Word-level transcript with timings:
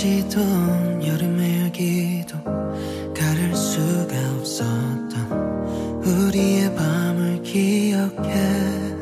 쏟아지던 0.00 1.06
여름의 1.06 1.60
열기도 1.60 2.42
가릴 3.14 3.54
수가 3.54 4.14
없었던 4.38 6.02
우리의 6.02 6.74
밤을 6.74 7.42
기억해 7.42 8.96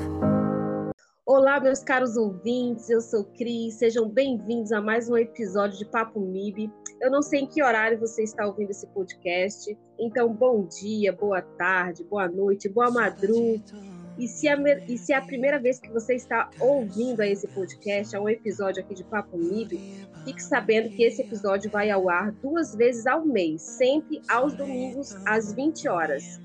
Olá, 1.26 1.58
meus 1.60 1.82
caros 1.84 2.16
ouvintes, 2.16 2.90
eu 2.90 3.00
sou 3.00 3.24
Cris, 3.24 3.74
sejam 3.74 4.08
bem-vindos 4.08 4.72
a 4.72 4.80
mais 4.80 5.08
um 5.08 5.16
episódio 5.16 5.78
de 5.78 5.84
Papo 5.84 6.20
MIB. 6.20 6.70
Eu 7.00 7.10
não 7.10 7.22
sei 7.22 7.40
em 7.40 7.46
que 7.46 7.62
horário 7.62 7.98
você 7.98 8.22
está 8.22 8.46
ouvindo 8.46 8.70
esse 8.70 8.86
podcast, 8.88 9.76
então 9.98 10.32
bom 10.32 10.66
dia, 10.66 11.12
boa 11.12 11.40
tarde, 11.40 12.04
boa 12.04 12.28
noite, 12.28 12.68
boa 12.68 12.90
madrugada. 12.90 13.97
e 14.19 14.27
se, 14.27 14.49
a, 14.49 14.57
e 14.85 14.97
se 14.97 15.13
é 15.13 15.15
a 15.15 15.21
primeira 15.21 15.57
vez 15.57 15.79
que 15.79 15.89
você 15.89 16.13
está 16.13 16.49
ouvindo 16.59 17.21
a 17.21 17.25
esse 17.25 17.47
podcast, 17.47 18.13
a 18.13 18.19
um 18.19 18.27
episódio 18.27 18.83
aqui 18.83 18.93
de 18.93 19.05
Papo 19.05 19.37
MIB, 19.37 19.79
fique 20.25 20.43
sabendo 20.43 20.89
que 20.89 21.03
esse 21.03 21.21
episódio 21.21 21.71
vai 21.71 21.89
ao 21.89 22.09
ar 22.09 22.33
duas 22.33 22.75
vezes 22.75 23.07
ao 23.07 23.25
mês, 23.25 23.61
sempre 23.61 24.21
aos 24.27 24.53
domingos, 24.53 25.15
às 25.25 25.53
20 25.53 25.87
horas. 25.87 26.37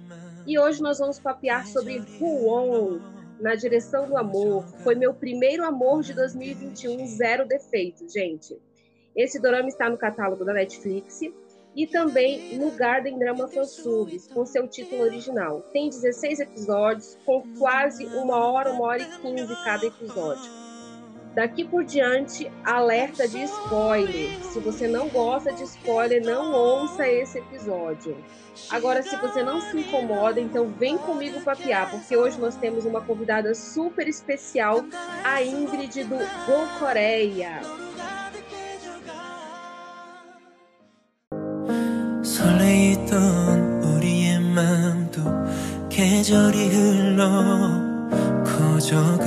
E 0.46 0.56
hoje 0.56 0.80
nós 0.80 1.00
vamos 1.00 1.18
papear 1.18 1.66
sobre 1.66 1.98
Ruon, 1.98 3.00
na 3.40 3.56
direção 3.56 4.06
do 4.08 4.16
amor. 4.16 4.64
Foi 4.84 4.94
meu 4.94 5.12
primeiro 5.12 5.64
amor 5.64 6.02
de 6.02 6.14
2021, 6.14 7.04
zero 7.08 7.44
defeitos, 7.44 8.12
gente. 8.12 8.56
Esse 9.16 9.40
dorama 9.40 9.66
está 9.66 9.90
no 9.90 9.98
catálogo 9.98 10.44
da 10.44 10.52
Netflix 10.52 11.22
e 11.76 11.86
também 11.86 12.56
no 12.58 12.70
Garden 12.70 13.18
Drama 13.18 13.48
Fansubs, 13.48 14.28
com 14.28 14.46
seu 14.46 14.68
título 14.68 15.02
original. 15.02 15.60
Tem 15.72 15.88
16 15.88 16.40
episódios, 16.40 17.18
com 17.24 17.42
quase 17.58 18.06
uma 18.06 18.36
hora, 18.36 18.72
uma 18.72 18.84
hora 18.84 19.02
e 19.02 19.18
quinze 19.20 19.54
cada 19.64 19.86
episódio. 19.86 20.64
Daqui 21.34 21.64
por 21.64 21.82
diante, 21.82 22.50
alerta 22.64 23.26
de 23.26 23.42
spoiler. 23.42 24.40
Se 24.44 24.60
você 24.60 24.86
não 24.86 25.08
gosta 25.08 25.52
de 25.52 25.64
spoiler, 25.64 26.24
não 26.24 26.52
ouça 26.52 27.08
esse 27.08 27.38
episódio. 27.38 28.16
Agora, 28.70 29.02
se 29.02 29.16
você 29.16 29.42
não 29.42 29.60
se 29.60 29.76
incomoda, 29.76 30.40
então 30.40 30.68
vem 30.78 30.96
comigo 30.96 31.40
papiar, 31.40 31.90
porque 31.90 32.16
hoje 32.16 32.38
nós 32.38 32.54
temos 32.54 32.84
uma 32.84 33.00
convidada 33.00 33.52
super 33.52 34.06
especial, 34.06 34.84
a 35.24 35.42
Ingrid 35.42 36.04
do 36.04 36.18
Go 36.18 36.78
Coreia. 36.78 37.83
설레이던 42.43 43.83
우리의 43.83 44.39
마음도 44.39 45.21
계절이 45.89 46.67
흘러 46.69 47.27
커져가 48.43 49.25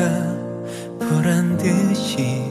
보란 0.98 1.56
듯이 1.56 2.42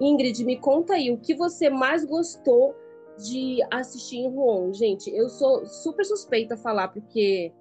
Ingrid, 0.00 0.44
me 0.44 0.56
conta 0.56 0.94
aí 0.94 1.10
o 1.10 1.18
que 1.18 1.34
você 1.34 1.68
mais 1.68 2.04
gostou 2.04 2.74
de 3.18 3.58
assistir 3.70 4.18
em 4.18 4.30
Rouen. 4.30 4.72
Gente, 4.72 5.10
eu 5.10 5.28
sou 5.28 5.66
super 5.66 6.04
suspeita 6.04 6.54
a 6.54 6.56
falar, 6.56 6.88
porque 6.88 7.52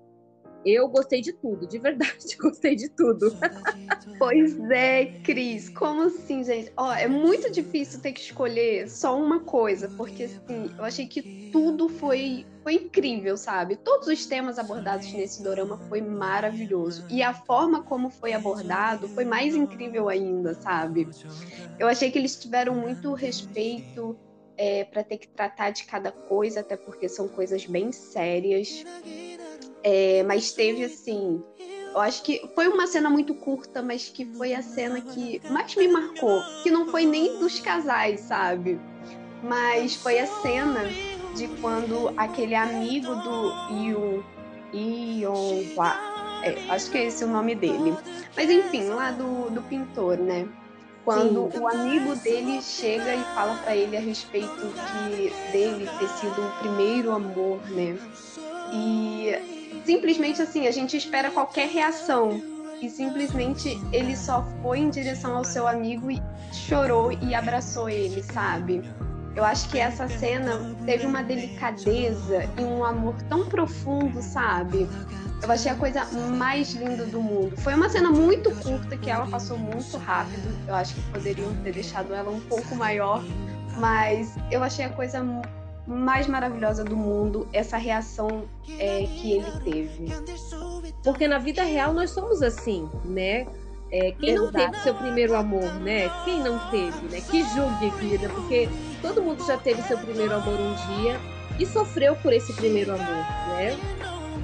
eu 0.64 0.88
gostei 0.88 1.20
de 1.20 1.32
tudo, 1.32 1.66
de 1.66 1.78
verdade, 1.78 2.36
gostei 2.40 2.74
de 2.76 2.88
tudo. 2.88 3.36
pois 4.18 4.58
é, 4.70 5.06
Cris, 5.22 5.68
como 5.68 6.02
assim, 6.02 6.44
gente? 6.44 6.72
Ó, 6.76 6.92
é 6.92 7.08
muito 7.08 7.50
difícil 7.50 8.00
ter 8.00 8.12
que 8.12 8.20
escolher 8.20 8.88
só 8.88 9.18
uma 9.18 9.40
coisa, 9.40 9.88
porque 9.96 10.24
assim, 10.24 10.70
eu 10.76 10.84
achei 10.84 11.06
que 11.06 11.50
tudo 11.52 11.88
foi, 11.88 12.46
foi 12.62 12.74
incrível, 12.74 13.36
sabe? 13.36 13.76
Todos 13.76 14.08
os 14.08 14.26
temas 14.26 14.58
abordados 14.58 15.12
nesse 15.12 15.42
dorama 15.42 15.78
foi 15.88 16.00
maravilhoso. 16.00 17.04
E 17.10 17.22
a 17.22 17.34
forma 17.34 17.82
como 17.82 18.10
foi 18.10 18.32
abordado 18.32 19.08
foi 19.08 19.24
mais 19.24 19.54
incrível 19.54 20.08
ainda, 20.08 20.54
sabe? 20.54 21.08
Eu 21.78 21.88
achei 21.88 22.10
que 22.10 22.18
eles 22.18 22.36
tiveram 22.36 22.74
muito 22.74 23.12
respeito 23.14 24.16
é, 24.56 24.84
para 24.84 25.02
ter 25.02 25.18
que 25.18 25.28
tratar 25.28 25.70
de 25.70 25.84
cada 25.84 26.12
coisa, 26.12 26.60
até 26.60 26.76
porque 26.76 27.08
são 27.08 27.28
coisas 27.28 27.66
bem 27.66 27.92
sérias. 27.92 28.84
É, 29.82 30.22
mas 30.22 30.52
teve 30.52 30.84
assim. 30.84 31.42
Eu 31.92 32.00
acho 32.00 32.22
que 32.22 32.48
foi 32.54 32.68
uma 32.68 32.86
cena 32.86 33.10
muito 33.10 33.34
curta, 33.34 33.82
mas 33.82 34.08
que 34.08 34.24
foi 34.24 34.54
a 34.54 34.62
cena 34.62 35.00
que 35.00 35.40
mais 35.50 35.74
me 35.76 35.88
marcou. 35.88 36.42
Que 36.62 36.70
não 36.70 36.88
foi 36.88 37.04
nem 37.04 37.38
dos 37.38 37.60
casais, 37.60 38.20
sabe? 38.20 38.80
Mas 39.42 39.94
foi 39.94 40.18
a 40.18 40.26
cena 40.26 40.84
de 41.36 41.48
quando 41.60 42.12
aquele 42.16 42.54
amigo 42.54 43.14
do 43.14 43.52
Ion. 43.74 44.22
Ion. 44.72 45.64
É, 46.42 46.70
acho 46.70 46.90
que 46.90 46.98
é 46.98 47.04
esse 47.04 47.24
o 47.24 47.28
nome 47.28 47.54
dele. 47.54 47.94
Mas 48.34 48.50
enfim, 48.50 48.88
lá 48.88 49.10
do, 49.10 49.50
do 49.50 49.62
pintor, 49.62 50.16
né? 50.16 50.48
Quando 51.04 51.50
Sim. 51.50 51.58
o 51.58 51.68
amigo 51.68 52.14
dele 52.16 52.62
chega 52.62 53.14
e 53.14 53.24
fala 53.34 53.56
para 53.56 53.74
ele 53.74 53.96
a 53.96 54.00
respeito 54.00 54.54
que 54.54 55.32
dele 55.50 55.88
ter 55.98 56.08
sido 56.08 56.40
o 56.40 56.50
primeiro 56.60 57.12
amor, 57.12 57.60
né? 57.70 57.98
E 58.72 59.32
simplesmente 59.84 60.40
assim, 60.40 60.66
a 60.66 60.70
gente 60.70 60.96
espera 60.96 61.30
qualquer 61.30 61.68
reação. 61.68 62.40
E 62.80 62.88
simplesmente 62.88 63.80
ele 63.92 64.16
só 64.16 64.44
foi 64.60 64.78
em 64.80 64.90
direção 64.90 65.36
ao 65.36 65.44
seu 65.44 65.66
amigo 65.66 66.10
e 66.10 66.20
chorou 66.52 67.12
e 67.12 67.34
abraçou 67.34 67.88
ele, 67.88 68.22
sabe? 68.22 68.82
Eu 69.34 69.44
acho 69.44 69.68
que 69.70 69.78
essa 69.78 70.08
cena 70.08 70.74
teve 70.84 71.06
uma 71.06 71.22
delicadeza 71.22 72.44
e 72.58 72.62
um 72.62 72.84
amor 72.84 73.14
tão 73.28 73.46
profundo, 73.46 74.20
sabe? 74.20 74.88
Eu 75.42 75.50
achei 75.50 75.72
a 75.72 75.74
coisa 75.74 76.04
mais 76.36 76.72
linda 76.72 77.04
do 77.04 77.20
mundo. 77.20 77.56
Foi 77.56 77.74
uma 77.74 77.88
cena 77.88 78.10
muito 78.10 78.50
curta 78.62 78.96
que 78.96 79.10
ela 79.10 79.26
passou 79.26 79.58
muito 79.58 79.96
rápido. 79.98 80.56
Eu 80.68 80.74
acho 80.74 80.94
que 80.94 81.00
poderiam 81.10 81.52
ter 81.62 81.72
deixado 81.72 82.14
ela 82.14 82.30
um 82.30 82.40
pouco 82.40 82.76
maior, 82.76 83.22
mas 83.76 84.36
eu 84.50 84.62
achei 84.62 84.84
a 84.84 84.88
coisa 84.88 85.24
mais 85.86 86.28
maravilhosa 86.28 86.84
do 86.84 86.96
mundo 86.96 87.48
essa 87.52 87.76
reação 87.76 88.44
é, 88.78 89.04
que 89.04 89.32
ele 89.32 89.50
teve. 89.64 90.12
Porque 91.02 91.26
na 91.26 91.38
vida 91.38 91.64
real 91.64 91.92
nós 91.92 92.10
somos 92.10 92.40
assim, 92.40 92.88
né? 93.04 93.46
É, 93.90 94.12
quem 94.12 94.30
Exato. 94.30 94.44
não 94.44 94.52
teve 94.52 94.82
seu 94.82 94.94
primeiro 94.94 95.36
amor, 95.36 95.70
né? 95.80 96.08
Quem 96.24 96.40
não 96.40 96.58
teve, 96.70 96.98
né? 97.08 97.20
Que 97.20 97.42
julgue, 97.42 97.90
querida, 97.98 98.28
porque 98.28 98.68
todo 99.02 99.20
mundo 99.20 99.44
já 99.44 99.58
teve 99.58 99.82
seu 99.82 99.98
primeiro 99.98 100.34
amor 100.34 100.58
um 100.58 100.74
dia 100.74 101.20
e 101.58 101.66
sofreu 101.66 102.16
por 102.16 102.32
esse 102.32 102.52
primeiro 102.54 102.92
amor, 102.92 103.26
né? 103.48 103.78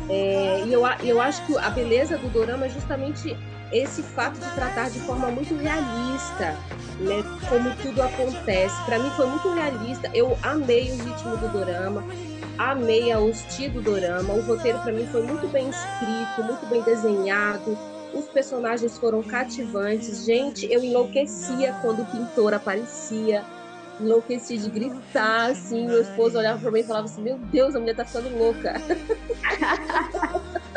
É, 0.09 0.65
e 0.66 0.72
eu, 0.72 0.82
eu 1.04 1.21
acho 1.21 1.44
que 1.47 1.56
a 1.59 1.71
beleza 1.71 2.16
do 2.16 2.28
dorama 2.28 2.66
é 2.66 2.71
justamente 2.71 3.37
esse 3.71 4.03
fato 4.03 4.38
de 4.38 4.54
tratar 4.54 4.88
de 4.91 4.99
forma 5.00 5.28
muito 5.31 5.54
realista, 5.54 6.56
né, 7.00 7.22
como 7.49 7.75
tudo 7.76 8.03
acontece. 8.03 8.82
Para 8.84 8.99
mim 8.99 9.10
foi 9.10 9.26
muito 9.26 9.53
realista. 9.53 10.10
Eu 10.15 10.38
amei 10.43 10.91
o 10.91 10.97
ritmo 10.97 11.37
do 11.37 11.49
dorama, 11.49 12.03
amei 12.56 13.12
a 13.12 13.19
hostia 13.19 13.69
do 13.69 13.82
dorama. 13.82 14.32
O 14.32 14.41
roteiro 14.41 14.78
para 14.78 14.93
mim 14.93 15.06
foi 15.12 15.22
muito 15.22 15.47
bem 15.49 15.69
escrito, 15.69 16.43
muito 16.44 16.66
bem 16.70 16.82
desenhado. 16.82 17.76
Os 18.15 18.25
personagens 18.26 18.97
foram 18.97 19.22
cativantes. 19.22 20.25
Gente, 20.25 20.66
eu 20.72 20.82
enlouquecia 20.82 21.75
quando 21.82 22.03
o 22.03 22.06
pintor 22.06 22.55
aparecia. 22.55 23.44
Enlouqueci 24.00 24.59
de 24.59 24.70
gritar, 24.70 25.50
assim. 25.50 25.86
Meu 25.86 26.03
esposo 26.03 26.38
olhava 26.38 26.60
para 26.60 26.70
mim 26.70 26.81
e 26.81 26.84
falava 26.84 27.06
assim: 27.06 27.22
Meu 27.22 27.38
Deus, 27.38 27.75
a 27.75 27.81
mulher 27.81 27.97
tá 27.97 28.04
ficando 28.04 28.36
louca. 28.36 28.75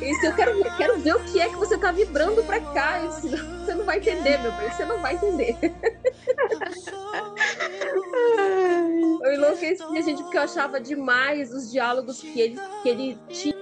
Isso 0.00 0.26
eu 0.26 0.34
quero 0.34 0.76
quero 0.76 0.98
ver 0.98 1.14
o 1.14 1.20
que 1.24 1.40
é 1.40 1.48
que 1.48 1.56
você 1.56 1.76
tá 1.76 1.92
vibrando 1.92 2.42
pra 2.44 2.60
cá. 2.60 3.00
Você 3.00 3.74
não 3.74 3.84
vai 3.84 3.98
entender, 3.98 4.38
meu 4.38 4.52
bem. 4.52 4.70
Você 4.70 4.84
não 4.84 5.00
vai 5.00 5.14
entender. 5.14 5.56
eu 9.22 9.34
enlouqueci, 9.34 9.82
gente, 10.02 10.22
porque 10.22 10.38
eu 10.38 10.42
achava 10.42 10.80
demais 10.80 11.52
os 11.52 11.70
diálogos 11.70 12.20
que 12.20 12.40
ele, 12.40 12.58
que 12.82 12.88
ele 12.88 13.18
tinha. 13.28 13.52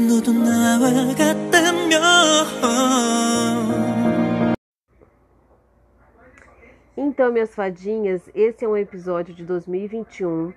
너도 0.00 0.32
나와 0.32 0.90
같다면 1.14 1.96
Então, 6.98 7.32
minhas 7.32 7.54
fadinhas, 7.54 8.28
esse 8.34 8.64
é 8.64 8.68
um 8.68 8.76
episódio 8.76 9.34
de 9.34 9.44
2021 9.44 10.52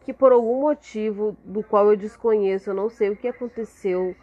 que, 0.00 0.12
por 0.12 0.32
algum 0.32 0.60
motivo 0.60 1.36
do 1.44 1.62
qual 1.62 1.90
eu 1.90 1.96
desconheço, 1.96 2.70
eu 2.70 2.74
não 2.74 2.90
sei 2.90 3.10
o 3.10 3.16
que 3.16 3.28
aconteceu 3.28 4.14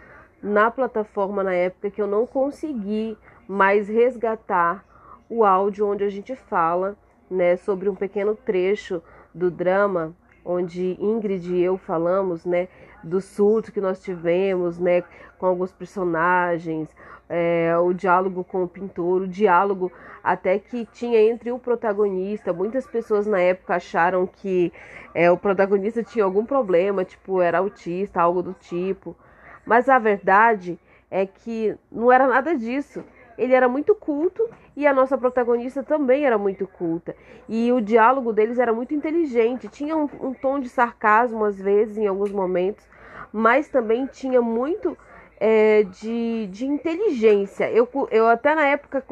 na 0.41 0.69
plataforma 0.69 1.43
na 1.43 1.53
época, 1.53 1.89
que 1.89 2.01
eu 2.01 2.07
não 2.07 2.27
consegui 2.27 3.17
mais 3.47 3.87
resgatar 3.87 4.85
o 5.29 5.43
áudio 5.43 5.87
onde 5.87 6.03
a 6.03 6.09
gente 6.09 6.35
fala 6.35 6.95
né, 7.29 7.55
sobre 7.57 7.89
um 7.89 7.95
pequeno 7.95 8.35
trecho 8.35 9.01
do 9.33 9.49
drama, 9.49 10.15
onde 10.43 10.97
Ingrid 10.99 11.51
e 11.51 11.63
eu 11.63 11.77
falamos 11.77 12.45
né, 12.45 12.67
do 13.06 13.20
surto 13.20 13.72
que 13.72 13.80
nós 13.80 14.00
tivemos, 14.02 14.78
né, 14.78 15.02
com 15.38 15.46
alguns 15.46 15.72
personagens, 15.72 16.88
é, 17.28 17.76
o 17.78 17.92
diálogo 17.92 18.44
com 18.44 18.62
o 18.62 18.68
pintor, 18.68 19.22
o 19.22 19.28
diálogo 19.28 19.90
até 20.22 20.58
que 20.58 20.84
tinha 20.86 21.20
entre 21.20 21.50
o 21.52 21.58
protagonista. 21.58 22.52
Muitas 22.52 22.86
pessoas 22.86 23.26
na 23.26 23.40
época 23.40 23.76
acharam 23.76 24.26
que 24.26 24.72
é, 25.14 25.30
o 25.30 25.36
protagonista 25.36 26.02
tinha 26.02 26.24
algum 26.24 26.44
problema, 26.44 27.04
tipo, 27.04 27.40
era 27.40 27.58
autista, 27.58 28.20
algo 28.20 28.42
do 28.42 28.52
tipo. 28.52 29.16
Mas 29.64 29.88
a 29.88 29.98
verdade 29.98 30.78
é 31.10 31.26
que 31.26 31.76
não 31.90 32.10
era 32.10 32.26
nada 32.26 32.56
disso. 32.56 33.04
Ele 33.38 33.52
era 33.52 33.68
muito 33.68 33.94
culto 33.94 34.48
e 34.74 34.86
a 34.86 34.94
nossa 34.94 35.16
protagonista 35.18 35.82
também 35.82 36.24
era 36.24 36.38
muito 36.38 36.66
culta. 36.66 37.14
E 37.48 37.70
o 37.70 37.80
diálogo 37.80 38.32
deles 38.32 38.58
era 38.58 38.72
muito 38.72 38.94
inteligente, 38.94 39.68
tinha 39.68 39.96
um, 39.96 40.08
um 40.20 40.32
tom 40.32 40.58
de 40.58 40.68
sarcasmo 40.68 41.44
às 41.44 41.60
vezes, 41.60 41.98
em 41.98 42.06
alguns 42.06 42.32
momentos, 42.32 42.88
mas 43.36 43.68
também 43.68 44.06
tinha 44.06 44.40
muito 44.40 44.96
é, 45.38 45.82
de, 45.82 46.46
de 46.46 46.64
inteligência. 46.64 47.70
Eu, 47.70 47.86
eu 48.10 48.26
até 48.26 48.54
na 48.54 48.66
época 48.66 49.04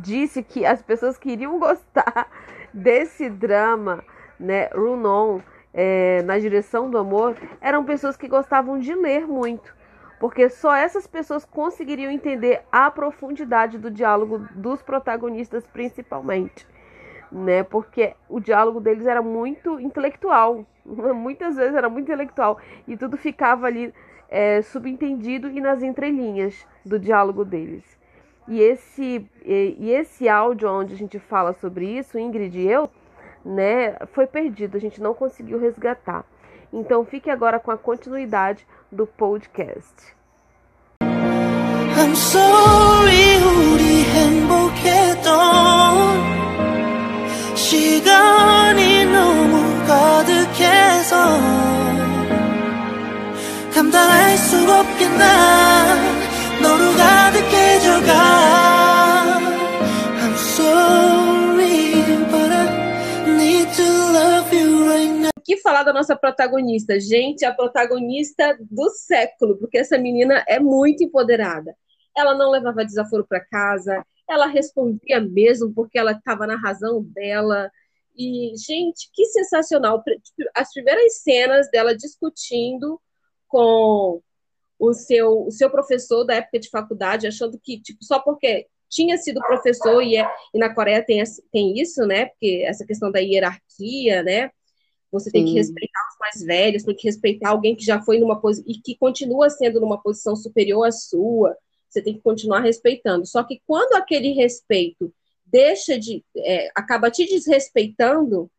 disse 0.00 0.42
que 0.42 0.64
as 0.64 0.80
pessoas 0.80 1.18
queriam 1.18 1.58
gostar 1.60 2.26
desse 2.72 3.28
drama, 3.28 4.02
né, 4.40 4.70
Runon, 4.74 5.40
é, 5.74 6.22
na 6.22 6.38
direção 6.38 6.88
do 6.88 6.96
amor, 6.96 7.36
eram 7.60 7.84
pessoas 7.84 8.16
que 8.16 8.26
gostavam 8.26 8.78
de 8.78 8.94
ler 8.94 9.26
muito. 9.26 9.76
Porque 10.18 10.48
só 10.48 10.74
essas 10.74 11.06
pessoas 11.06 11.44
conseguiriam 11.44 12.10
entender 12.10 12.62
a 12.72 12.90
profundidade 12.90 13.76
do 13.76 13.90
diálogo 13.90 14.38
dos 14.54 14.80
protagonistas, 14.80 15.66
principalmente. 15.66 16.66
Né? 17.30 17.62
Porque 17.62 18.14
o 18.28 18.40
diálogo 18.40 18.80
deles 18.80 19.06
era 19.06 19.22
muito 19.22 19.80
intelectual. 19.80 20.64
Muitas 20.84 21.56
vezes 21.56 21.74
era 21.74 21.88
muito 21.88 22.04
intelectual. 22.06 22.58
E 22.86 22.96
tudo 22.96 23.16
ficava 23.16 23.66
ali 23.66 23.92
é, 24.28 24.62
subentendido 24.62 25.48
e 25.48 25.60
nas 25.60 25.82
entrelinhas 25.82 26.66
do 26.84 26.98
diálogo 26.98 27.44
deles. 27.44 27.84
E 28.48 28.60
esse, 28.60 29.28
e, 29.44 29.90
esse 29.90 30.28
áudio 30.28 30.70
onde 30.70 30.94
a 30.94 30.96
gente 30.96 31.18
fala 31.18 31.52
sobre 31.52 31.86
isso, 31.98 32.18
Ingrid 32.18 32.56
e 32.56 32.70
eu, 32.70 32.88
né, 33.44 33.96
foi 34.12 34.26
perdido, 34.26 34.76
a 34.76 34.80
gente 34.80 35.02
não 35.02 35.14
conseguiu 35.14 35.58
resgatar. 35.58 36.24
Então 36.72 37.04
fique 37.04 37.30
agora 37.30 37.58
com 37.58 37.70
a 37.70 37.78
continuidade 37.78 38.66
do 38.90 39.06
podcast. 39.06 40.14
I'm 41.98 42.14
sorry, 42.14 43.65
시간이 48.05 49.05
너무 49.05 49.85
가득해서 49.87 51.15
감당할 53.73 54.37
수 54.37 54.71
없게 54.71 55.09
난 55.09 55.97
너로 56.61 56.91
가득해져가 56.95 58.11
I'm 60.21 60.35
sorry 60.35 62.03
but 62.29 62.51
I 62.51 62.67
need 63.25 63.67
to 63.73 63.87
love 64.13 64.53
you 64.55 64.87
right 64.87 65.11
now 65.19 65.31
O 65.35 65.41
que 65.41 65.57
falar 65.57 65.81
da 65.81 65.91
nossa 65.91 66.15
protagonista? 66.15 66.99
Gente, 66.99 67.43
a 67.43 67.51
protagonista 67.51 68.55
do 68.59 68.91
século, 68.91 69.57
porque 69.57 69.79
essa 69.79 69.97
menina 69.97 70.45
é 70.47 70.59
muito 70.59 71.03
empoderada. 71.03 71.75
Ela 72.15 72.35
não 72.35 72.51
levava 72.51 72.85
desaforo 72.85 73.25
para 73.27 73.43
casa, 73.43 74.05
ela 74.31 74.45
respondia 74.47 75.19
mesmo 75.19 75.73
porque 75.73 75.99
ela 75.99 76.13
estava 76.13 76.47
na 76.47 76.55
razão 76.55 77.03
dela. 77.03 77.69
e, 78.16 78.52
gente, 78.56 79.10
que 79.12 79.26
sensacional. 79.26 80.02
Tipo, 80.02 80.50
as 80.54 80.72
primeiras 80.72 81.18
cenas 81.22 81.70
dela 81.70 81.96
discutindo 81.96 83.00
com 83.48 84.22
o 84.78 84.92
seu, 84.92 85.46
o 85.46 85.50
seu 85.50 85.70
professor 85.70 86.24
da 86.24 86.34
época 86.34 86.58
de 86.58 86.70
faculdade, 86.70 87.26
achando 87.26 87.58
que, 87.62 87.80
tipo, 87.80 88.04
só 88.04 88.18
porque 88.20 88.66
tinha 88.88 89.18
sido 89.18 89.40
professor, 89.40 90.02
e, 90.02 90.16
é, 90.16 90.28
e 90.54 90.58
na 90.58 90.72
Coreia 90.72 91.04
tem, 91.04 91.22
tem 91.52 91.78
isso, 91.78 92.06
né? 92.06 92.26
Porque 92.26 92.62
essa 92.66 92.86
questão 92.86 93.10
da 93.10 93.18
hierarquia, 93.18 94.22
né? 94.22 94.50
Você 95.10 95.30
tem 95.30 95.46
Sim. 95.46 95.52
que 95.52 95.58
respeitar 95.58 96.00
os 96.12 96.18
mais 96.18 96.42
velhos, 96.44 96.82
tem 96.82 96.94
que 96.94 97.06
respeitar 97.06 97.50
alguém 97.50 97.74
que 97.74 97.84
já 97.84 98.02
foi 98.02 98.18
numa 98.18 98.40
posição 98.40 98.70
e 98.70 98.78
que 98.80 98.96
continua 98.96 99.48
sendo 99.50 99.80
numa 99.80 100.00
posição 100.00 100.36
superior 100.36 100.84
à 100.84 100.92
sua. 100.92 101.56
Você 101.88 102.02
tem 102.02 102.14
que 102.14 102.20
continuar 102.20 102.60
respeitando. 102.60 103.26
Só 103.26 103.42
que 103.42 103.60
quando 103.66 103.94
aquele 103.94 104.32
respeito 104.32 105.12
deixa 105.46 105.98
de. 105.98 106.24
É, 106.36 106.68
acaba 106.74 107.10
te 107.10 107.26
desrespeitando, 107.26 108.50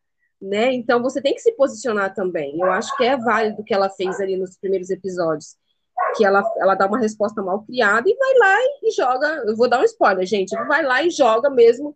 né? 0.42 0.74
Então 0.74 1.02
você 1.02 1.22
tem 1.22 1.34
que 1.34 1.42
se 1.42 1.52
posicionar 1.54 2.14
também. 2.14 2.60
Eu 2.60 2.72
acho 2.72 2.96
que 2.98 3.04
é 3.04 3.18
válido 3.18 3.62
o 3.62 3.64
que 3.64 3.74
ela 3.74 3.90
fez 3.90 4.20
ali 4.20 4.38
nos 4.38 4.58
primeiros 4.58 4.90
episódios, 4.90 5.56
que 6.16 6.26
ela, 6.26 6.44
ela 6.58 6.76
dá 6.76 6.88
uma 6.88 7.00
resposta 7.00 7.42
mal 7.42 7.64
criada 7.64 8.10
e 8.10 8.16
vai 8.16 8.34
lá 8.38 8.58
e 8.84 8.92
joga. 8.92 9.28
Eu 9.46 9.56
vou 9.56 9.70
dar 9.70 9.82
um 9.82 9.86
spoiler, 9.86 10.26
gente. 10.26 10.56
Vai 10.68 10.84
lá 10.84 11.04
e 11.04 11.10
joga 11.10 11.50
mesmo 11.50 11.96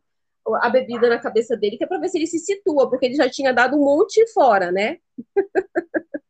a 0.62 0.70
bebida 0.70 1.08
na 1.08 1.20
cabeça 1.20 1.56
dele, 1.56 1.78
que 1.78 1.84
é 1.84 1.88
para 1.88 2.00
ver 2.00 2.10
se 2.10 2.18
ele 2.18 2.28
se 2.28 2.40
situa, 2.40 2.90
porque 2.90 3.06
ele 3.06 3.16
já 3.16 3.30
tinha 3.30 3.54
dado 3.54 3.78
um 3.78 3.86
monte 3.86 4.26
fora, 4.34 4.72
né? 4.72 4.98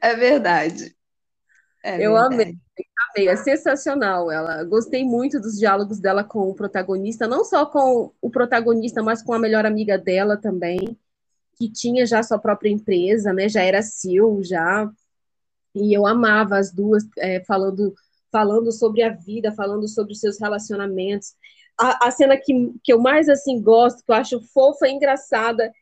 é 0.00 0.14
verdade. 0.14 0.95
É 1.86 2.04
eu 2.04 2.16
amei, 2.16 2.56
amei, 3.14 3.28
é 3.28 3.36
sensacional. 3.36 4.28
Ela 4.28 4.64
gostei 4.64 5.04
muito 5.04 5.40
dos 5.40 5.56
diálogos 5.56 6.00
dela 6.00 6.24
com 6.24 6.50
o 6.50 6.54
protagonista, 6.54 7.28
não 7.28 7.44
só 7.44 7.64
com 7.64 8.12
o 8.20 8.28
protagonista, 8.28 9.04
mas 9.04 9.22
com 9.22 9.32
a 9.32 9.38
melhor 9.38 9.64
amiga 9.64 9.96
dela 9.96 10.36
também, 10.36 10.98
que 11.56 11.70
tinha 11.70 12.04
já 12.04 12.24
sua 12.24 12.40
própria 12.40 12.70
empresa, 12.70 13.32
né? 13.32 13.48
Já 13.48 13.62
era 13.62 13.80
Sil, 13.86 14.42
já. 14.42 14.90
E 15.76 15.96
eu 15.96 16.06
amava 16.08 16.58
as 16.58 16.72
duas 16.72 17.04
é, 17.18 17.40
falando 17.44 17.94
falando 18.32 18.72
sobre 18.72 19.02
a 19.02 19.10
vida, 19.10 19.52
falando 19.52 19.88
sobre 19.88 20.12
os 20.12 20.20
seus 20.20 20.38
relacionamentos. 20.40 21.34
A, 21.78 22.08
a, 22.08 22.10
cena 22.10 22.36
que, 22.36 22.74
que 22.82 22.92
eu 22.92 23.00
mais 23.00 23.28
assim 23.28 23.62
gosto, 23.62 24.04
que 24.04 24.10
eu 24.10 24.16
acho 24.16 24.40
fofa 24.52 24.88
e 24.88 24.92
engraçada, 24.92 25.72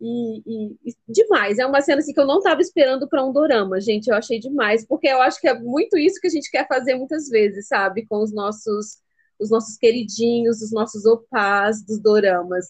e, 0.00 0.42
e, 0.46 0.76
e, 0.84 0.94
demais. 1.08 1.58
É 1.58 1.66
uma 1.66 1.80
cena 1.80 2.00
assim, 2.00 2.12
que 2.12 2.20
eu 2.20 2.26
não 2.26 2.38
estava 2.38 2.60
esperando 2.60 3.08
para 3.08 3.24
um 3.24 3.32
dorama, 3.32 3.80
gente. 3.80 4.08
Eu 4.08 4.16
achei 4.16 4.38
demais, 4.38 4.86
porque 4.86 5.08
eu 5.08 5.20
acho 5.22 5.40
que 5.40 5.48
é 5.48 5.58
muito 5.58 5.96
isso 5.96 6.20
que 6.20 6.26
a 6.26 6.30
gente 6.30 6.50
quer 6.50 6.66
fazer 6.68 6.94
muitas 6.94 7.28
vezes, 7.28 7.68
sabe? 7.68 8.06
Com 8.06 8.22
os 8.22 8.32
nossos, 8.32 8.98
os 9.38 9.50
nossos 9.50 9.76
queridinhos, 9.76 10.62
os 10.62 10.72
nossos 10.72 11.04
opás 11.06 11.84
dos 11.84 12.00
doramas. 12.00 12.66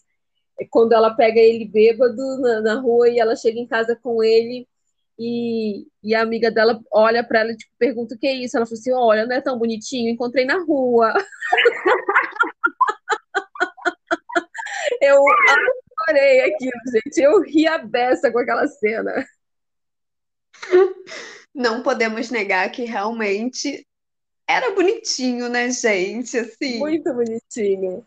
É 0.60 0.66
quando 0.70 0.92
ela 0.92 1.14
pega 1.14 1.40
ele 1.40 1.66
bêbado 1.66 2.40
na, 2.40 2.60
na 2.62 2.80
rua 2.80 3.08
e 3.08 3.18
ela 3.18 3.36
chega 3.36 3.58
em 3.58 3.66
casa 3.66 3.96
com 3.96 4.22
ele. 4.22 4.66
E, 5.18 5.86
e 6.02 6.14
a 6.14 6.22
amiga 6.22 6.50
dela 6.50 6.80
olha 6.92 7.24
para 7.24 7.40
ela 7.40 7.52
e 7.52 7.56
tipo, 7.56 7.72
pergunta 7.78 8.14
o 8.14 8.18
que 8.18 8.26
é 8.26 8.34
isso. 8.34 8.56
Ela 8.56 8.66
fala 8.66 8.78
assim: 8.78 8.92
Olha, 8.92 9.26
não 9.26 9.36
é 9.36 9.40
tão 9.40 9.58
bonitinho, 9.58 10.10
encontrei 10.10 10.44
na 10.44 10.58
rua. 10.64 11.14
eu 15.00 15.22
adorei 16.06 16.40
aquilo, 16.40 16.72
gente. 16.92 17.20
Eu 17.20 17.40
ri 17.42 17.66
a 17.66 17.78
beça 17.78 18.30
com 18.30 18.38
aquela 18.38 18.66
cena. 18.66 19.26
Não 21.54 21.82
podemos 21.82 22.30
negar 22.30 22.70
que 22.70 22.84
realmente 22.84 23.86
era 24.48 24.74
bonitinho, 24.74 25.48
né, 25.48 25.70
gente? 25.70 26.38
Assim, 26.38 26.78
Muito 26.78 27.12
bonitinho. 27.12 28.06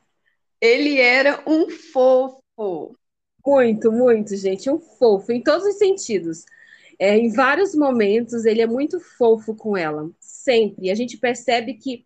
Ele 0.62 1.00
era 1.00 1.44
um 1.48 1.70
fofo. 1.70 2.96
Muito, 3.46 3.92
muito, 3.92 4.36
gente. 4.36 4.70
Um 4.70 4.80
fofo, 4.80 5.32
em 5.32 5.42
todos 5.42 5.66
os 5.66 5.78
sentidos. 5.78 6.46
É, 7.00 7.18
em 7.18 7.32
vários 7.32 7.74
momentos, 7.74 8.46
ele 8.46 8.62
é 8.62 8.68
muito 8.68 9.00
fofo 9.00 9.56
com 9.56 9.76
ela. 9.78 10.10
Sempre. 10.20 10.92
A 10.92 10.96
gente 10.96 11.18
percebe 11.18 11.76
que 11.76 12.06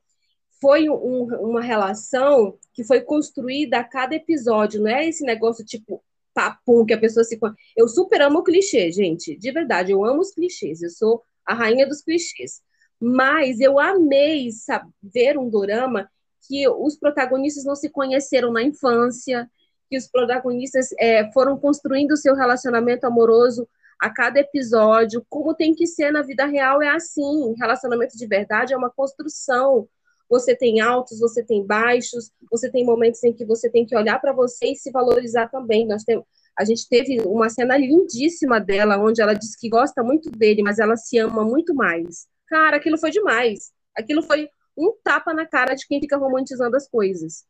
foi 0.64 0.90
um, 0.90 1.26
uma 1.42 1.62
relação 1.62 2.58
que 2.74 2.86
foi 2.86 3.02
construída 3.02 3.80
a 3.80 3.84
cada 3.84 4.16
episódio, 4.16 4.82
não 4.82 4.90
é 4.90 5.06
esse 5.06 5.26
negócio 5.26 5.66
tipo 5.66 6.02
papum 6.34 6.86
que 6.86 6.94
a 6.94 6.98
pessoa 6.98 7.26
se. 7.26 7.38
Eu 7.76 7.90
super 7.90 8.22
amo 8.22 8.40
o 8.40 8.44
clichê, 8.44 8.90
gente, 8.90 9.36
de 9.36 9.52
verdade, 9.52 9.92
eu 9.92 10.06
amo 10.06 10.22
os 10.22 10.32
clichês, 10.32 10.82
eu 10.82 10.90
sou 10.90 11.22
a 11.46 11.54
rainha 11.54 11.86
dos 11.86 12.02
clichês. 12.02 12.62
Mas 12.98 13.60
eu 13.60 13.78
amei 13.78 14.50
sabe, 14.54 14.90
ver 15.04 15.38
um 15.38 15.50
dorama 15.50 16.10
que 16.48 16.66
os 16.70 16.98
protagonistas 16.98 17.66
não 17.66 17.76
se 17.76 17.90
conheceram 17.90 18.50
na 18.54 18.64
infância, 18.64 19.52
que 19.90 19.98
os 19.98 20.08
protagonistas 20.08 20.94
é, 20.98 21.30
foram 21.34 21.58
construindo 21.60 22.16
seu 22.16 22.36
relacionamento 22.36 23.06
amoroso 23.06 23.68
a 24.00 24.10
cada 24.10 24.40
episódio, 24.40 25.26
como 25.30 25.54
tem 25.54 25.76
que 25.76 25.86
ser 25.86 26.12
na 26.12 26.22
vida 26.22 26.46
real, 26.46 26.82
é 26.82 26.88
assim. 26.88 27.54
Relacionamento 27.58 28.18
de 28.18 28.26
verdade 28.26 28.74
é 28.74 28.78
uma 28.78 28.90
construção, 28.90 29.90
você 30.34 30.56
tem 30.56 30.82
altos, 30.82 31.20
você 31.20 31.44
tem 31.44 31.64
baixos, 31.64 32.32
você 32.50 32.72
tem 32.72 32.84
momentos 32.84 33.24
em 33.24 33.32
que 33.32 33.46
você 33.46 33.70
tem 33.70 33.86
que 33.86 33.96
olhar 33.96 34.20
para 34.20 34.34
você 34.34 34.72
e 34.72 34.76
se 34.76 34.90
valorizar 34.90 35.48
também. 35.48 35.86
Nós 35.86 36.04
temos, 36.04 36.26
a 36.58 36.66
gente 36.66 36.90
teve 36.90 37.22
uma 37.22 37.52
cena 37.52 37.78
lindíssima 37.78 38.60
dela, 38.60 38.98
onde 38.98 39.22
ela 39.22 39.36
diz 39.36 39.56
que 39.56 39.70
gosta 39.70 40.02
muito 40.02 40.32
dele, 40.32 40.64
mas 40.64 40.80
ela 40.80 40.98
se 40.98 41.20
ama 41.20 41.44
muito 41.44 41.76
mais. 41.76 42.26
Cara, 42.48 42.78
aquilo 42.78 42.98
foi 42.98 43.12
demais. 43.12 43.72
Aquilo 43.96 44.24
foi 44.24 44.50
um 44.76 44.92
tapa 45.04 45.36
na 45.36 45.46
cara 45.46 45.76
de 45.76 45.86
quem 45.86 46.00
fica 46.00 46.18
romantizando 46.18 46.76
as 46.76 46.90
coisas. 46.90 47.46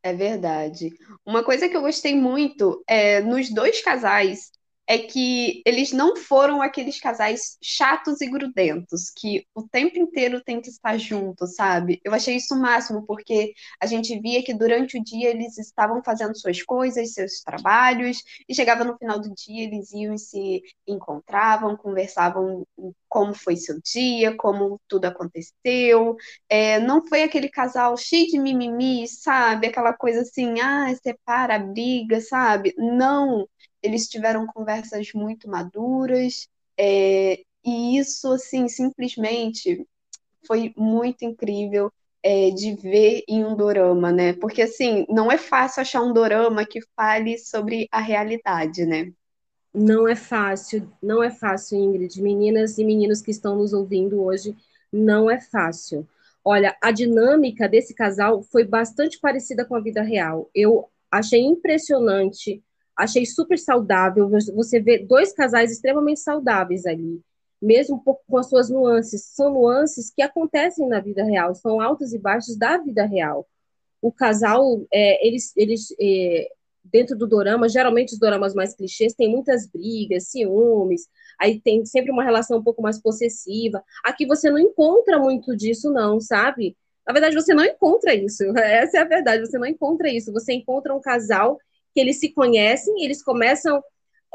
É 0.00 0.14
verdade. 0.14 0.90
Uma 1.26 1.42
coisa 1.42 1.68
que 1.68 1.76
eu 1.76 1.80
gostei 1.80 2.14
muito 2.14 2.80
é 2.86 3.20
nos 3.20 3.52
dois 3.52 3.82
casais 3.82 4.52
é 4.88 4.96
que 4.98 5.60
eles 5.66 5.92
não 5.92 6.16
foram 6.16 6.62
aqueles 6.62 6.98
casais 6.98 7.58
chatos 7.62 8.22
e 8.22 8.26
grudentos, 8.26 9.10
que 9.14 9.46
o 9.54 9.62
tempo 9.68 9.98
inteiro 9.98 10.42
tem 10.42 10.62
que 10.62 10.70
estar 10.70 10.96
juntos, 10.96 11.54
sabe? 11.56 12.00
Eu 12.02 12.14
achei 12.14 12.36
isso 12.36 12.54
o 12.54 12.58
máximo, 12.60 13.04
porque 13.06 13.52
a 13.80 13.86
gente 13.86 14.18
via 14.18 14.42
que 14.42 14.54
durante 14.54 14.98
o 14.98 15.04
dia 15.04 15.28
eles 15.28 15.58
estavam 15.58 16.02
fazendo 16.02 16.34
suas 16.38 16.62
coisas, 16.62 17.12
seus 17.12 17.42
trabalhos, 17.42 18.22
e 18.48 18.54
chegava 18.54 18.82
no 18.82 18.96
final 18.96 19.20
do 19.20 19.28
dia, 19.34 19.64
eles 19.64 19.92
iam 19.92 20.14
e 20.14 20.18
se 20.18 20.62
encontravam, 20.86 21.76
conversavam 21.76 22.66
como 23.10 23.34
foi 23.34 23.56
seu 23.56 23.78
dia, 23.82 24.34
como 24.36 24.80
tudo 24.88 25.04
aconteceu. 25.04 26.16
É, 26.48 26.78
não 26.80 27.06
foi 27.06 27.22
aquele 27.22 27.48
casal 27.50 27.94
cheio 27.96 28.26
de 28.28 28.38
mimimi, 28.38 29.06
sabe? 29.06 29.66
Aquela 29.66 29.92
coisa 29.92 30.22
assim, 30.22 30.60
ah, 30.60 30.94
separa, 31.02 31.58
briga, 31.58 32.20
sabe? 32.22 32.74
Não 32.78 33.46
eles 33.82 34.08
tiveram 34.08 34.46
conversas 34.46 35.12
muito 35.14 35.48
maduras, 35.48 36.48
é, 36.76 37.40
e 37.64 37.98
isso, 37.98 38.32
assim, 38.32 38.68
simplesmente 38.68 39.86
foi 40.46 40.72
muito 40.76 41.24
incrível 41.24 41.92
é, 42.22 42.50
de 42.50 42.74
ver 42.74 43.22
em 43.28 43.44
um 43.44 43.56
dorama, 43.56 44.12
né? 44.12 44.32
Porque, 44.34 44.62
assim, 44.62 45.06
não 45.08 45.30
é 45.30 45.38
fácil 45.38 45.82
achar 45.82 46.02
um 46.02 46.12
dorama 46.12 46.64
que 46.64 46.80
fale 46.96 47.38
sobre 47.38 47.88
a 47.92 48.00
realidade, 48.00 48.86
né? 48.86 49.12
Não 49.74 50.08
é 50.08 50.16
fácil, 50.16 50.90
não 51.02 51.22
é 51.22 51.30
fácil, 51.30 51.78
Ingrid. 51.78 52.20
Meninas 52.22 52.78
e 52.78 52.84
meninos 52.84 53.20
que 53.20 53.30
estão 53.30 53.56
nos 53.56 53.72
ouvindo 53.72 54.22
hoje, 54.22 54.56
não 54.92 55.30
é 55.30 55.40
fácil. 55.40 56.08
Olha, 56.44 56.76
a 56.82 56.90
dinâmica 56.90 57.68
desse 57.68 57.94
casal 57.94 58.42
foi 58.42 58.64
bastante 58.64 59.18
parecida 59.20 59.64
com 59.64 59.74
a 59.76 59.80
vida 59.80 60.02
real. 60.02 60.50
Eu 60.54 60.88
achei 61.10 61.40
impressionante 61.42 62.62
Achei 62.98 63.24
super 63.24 63.56
saudável. 63.56 64.28
Você 64.28 64.80
vê 64.80 64.98
dois 64.98 65.32
casais 65.32 65.70
extremamente 65.70 66.18
saudáveis 66.18 66.84
ali, 66.84 67.20
mesmo 67.62 67.94
um 67.94 68.00
pouco 68.00 68.22
com 68.28 68.36
as 68.36 68.48
suas 68.48 68.68
nuances. 68.68 69.22
São 69.34 69.52
nuances 69.54 70.10
que 70.10 70.20
acontecem 70.20 70.88
na 70.88 70.98
vida 70.98 71.22
real, 71.24 71.54
são 71.54 71.80
altos 71.80 72.12
e 72.12 72.18
baixos 72.18 72.56
da 72.56 72.76
vida 72.76 73.04
real. 73.06 73.46
O 74.02 74.10
casal, 74.10 74.84
é, 74.92 75.24
eles, 75.24 75.52
eles 75.56 75.94
é, 76.00 76.48
dentro 76.84 77.16
do 77.16 77.26
dorama, 77.26 77.68
geralmente 77.68 78.14
os 78.14 78.18
doramas 78.18 78.52
mais 78.52 78.74
clichês 78.74 79.14
têm 79.14 79.30
muitas 79.30 79.66
brigas, 79.66 80.28
ciúmes, 80.28 81.06
aí 81.38 81.60
tem 81.60 81.84
sempre 81.84 82.10
uma 82.10 82.24
relação 82.24 82.58
um 82.58 82.64
pouco 82.64 82.82
mais 82.82 83.00
possessiva. 83.00 83.82
Aqui 84.04 84.26
você 84.26 84.50
não 84.50 84.58
encontra 84.58 85.20
muito 85.20 85.56
disso, 85.56 85.92
não, 85.92 86.20
sabe? 86.20 86.76
Na 87.06 87.12
verdade, 87.12 87.34
você 87.34 87.54
não 87.54 87.64
encontra 87.64 88.12
isso. 88.12 88.42
Essa 88.58 88.98
é 88.98 89.00
a 89.00 89.04
verdade, 89.04 89.46
você 89.46 89.56
não 89.56 89.66
encontra 89.66 90.10
isso. 90.10 90.32
Você 90.32 90.52
encontra 90.52 90.94
um 90.94 91.00
casal 91.00 91.58
que 91.92 92.00
eles 92.00 92.20
se 92.20 92.30
conhecem, 92.30 93.04
eles 93.04 93.22
começam 93.22 93.82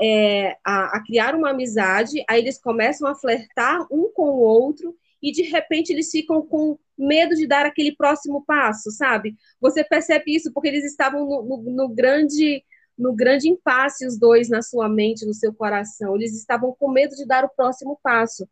é, 0.01 0.57
a, 0.65 0.97
a, 0.97 1.03
criar 1.03 1.35
uma 1.35 1.51
amizade, 1.51 2.23
aí 2.27 2.41
eles 2.41 2.59
começam 2.59 3.07
a 3.07 3.15
flertar 3.15 3.85
um 3.91 4.11
com 4.13 4.29
o 4.29 4.39
outro 4.39 4.95
e 5.21 5.31
de 5.31 5.43
repente 5.43 5.91
eles 5.91 6.09
ficam 6.09 6.41
com 6.41 6.77
medo 6.97 7.35
de 7.35 7.47
dar 7.47 7.65
aquele 7.65 7.95
próximo 7.95 8.43
passo, 8.45 8.91
sabe? 8.91 9.35
Você 9.61 9.83
percebe 9.83 10.35
isso 10.35 10.51
porque 10.53 10.67
eles 10.67 10.83
estavam 10.83 11.25
no, 11.25 11.43
no, 11.43 11.71
no 11.71 11.89
grande 11.89 12.63
no 12.97 13.13
grande 13.13 13.49
impasse 13.49 14.05
os 14.05 14.19
dois 14.19 14.49
na 14.49 14.61
sua 14.61 14.87
mente, 14.87 15.25
no 15.25 15.33
seu 15.33 15.51
coração. 15.51 16.15
Eles 16.15 16.37
estavam 16.37 16.75
com 16.77 16.91
medo 16.91 17.15
de 17.15 17.25
dar 17.25 17.43
o 17.43 17.49
próximo 17.49 17.99
passo. 18.03 18.47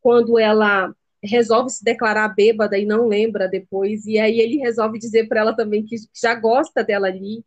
Quando 0.00 0.38
ela 0.38 0.94
resolve 1.22 1.70
se 1.70 1.84
declarar 1.84 2.28
bêbada 2.28 2.78
e 2.78 2.86
não 2.86 3.06
lembra 3.06 3.46
depois, 3.46 4.06
e 4.06 4.18
aí 4.18 4.40
ele 4.40 4.56
resolve 4.56 4.98
dizer 4.98 5.28
para 5.28 5.40
ela 5.40 5.54
também 5.54 5.84
que 5.84 5.96
já 6.20 6.34
gosta 6.34 6.82
dela 6.82 7.06
ali, 7.06 7.44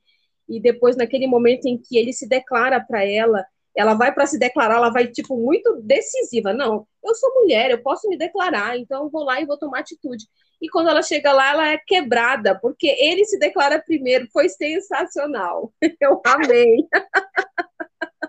e 0.48 0.60
depois 0.60 0.96
naquele 0.96 1.28
momento 1.28 1.66
em 1.66 1.78
que 1.78 1.98
ele 1.98 2.14
se 2.14 2.28
declara 2.28 2.80
para 2.80 3.06
ela, 3.06 3.46
ela 3.76 3.94
vai 3.94 4.14
para 4.14 4.26
se 4.26 4.40
declarar, 4.40 4.76
ela 4.76 4.90
vai 4.90 5.08
tipo 5.08 5.38
muito 5.38 5.82
decisiva, 5.82 6.54
não, 6.54 6.88
eu 7.04 7.14
sou 7.16 7.34
mulher, 7.34 7.72
eu 7.72 7.82
posso 7.82 8.08
me 8.08 8.18
declarar, 8.18 8.78
então 8.78 9.04
eu 9.04 9.10
vou 9.10 9.24
lá 9.24 9.42
e 9.42 9.46
vou 9.46 9.58
tomar 9.58 9.80
atitude. 9.80 10.26
E 10.62 10.70
quando 10.70 10.90
ela 10.90 11.02
chega 11.02 11.34
lá, 11.34 11.52
ela 11.52 11.68
é 11.70 11.78
quebrada, 11.78 12.58
porque 12.60 12.88
ele 12.88 13.26
se 13.26 13.38
declara 13.38 13.84
primeiro, 13.86 14.28
foi 14.32 14.48
sensacional. 14.48 15.72
Eu 16.02 16.22
amei. 16.26 16.78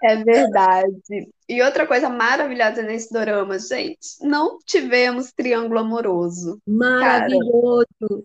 É 0.02 0.16
verdade. 0.16 1.30
E 1.48 1.62
outra 1.62 1.86
coisa 1.86 2.08
maravilhosa 2.08 2.82
nesse 2.82 3.12
dorama, 3.12 3.58
gente, 3.58 4.18
não 4.20 4.58
tivemos 4.58 5.32
triângulo 5.32 5.78
amoroso. 5.78 6.60
Maravilhoso. 6.66 7.86
Cara, 8.00 8.22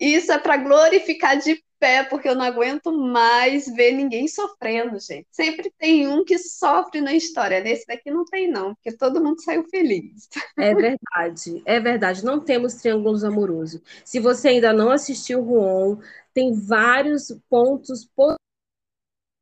isso 0.00 0.32
é 0.32 0.38
para 0.38 0.56
glorificar 0.56 1.38
de 1.38 1.62
pé, 1.84 2.02
porque 2.02 2.26
eu 2.26 2.34
não 2.34 2.46
aguento 2.46 2.90
mais 2.90 3.66
ver 3.66 3.92
ninguém 3.92 4.26
sofrendo, 4.26 4.98
gente. 4.98 5.26
Sempre 5.30 5.70
tem 5.76 6.08
um 6.08 6.24
que 6.24 6.38
sofre 6.38 7.02
na 7.02 7.12
história. 7.12 7.60
Nesse 7.60 7.86
daqui 7.86 8.10
não 8.10 8.24
tem, 8.24 8.50
não, 8.50 8.74
porque 8.74 8.96
todo 8.96 9.22
mundo 9.22 9.42
saiu 9.42 9.68
feliz. 9.68 10.26
É 10.56 10.74
verdade, 10.74 11.62
é 11.66 11.78
verdade. 11.78 12.24
Não 12.24 12.40
temos 12.40 12.76
triângulos 12.76 13.22
amorosos. 13.22 13.82
Se 14.02 14.18
você 14.18 14.48
ainda 14.48 14.72
não 14.72 14.90
assistiu 14.90 15.40
o 15.40 15.44
Ruon, 15.44 15.98
tem 16.32 16.54
vários 16.54 17.28
pontos 17.50 18.08
para 18.16 18.36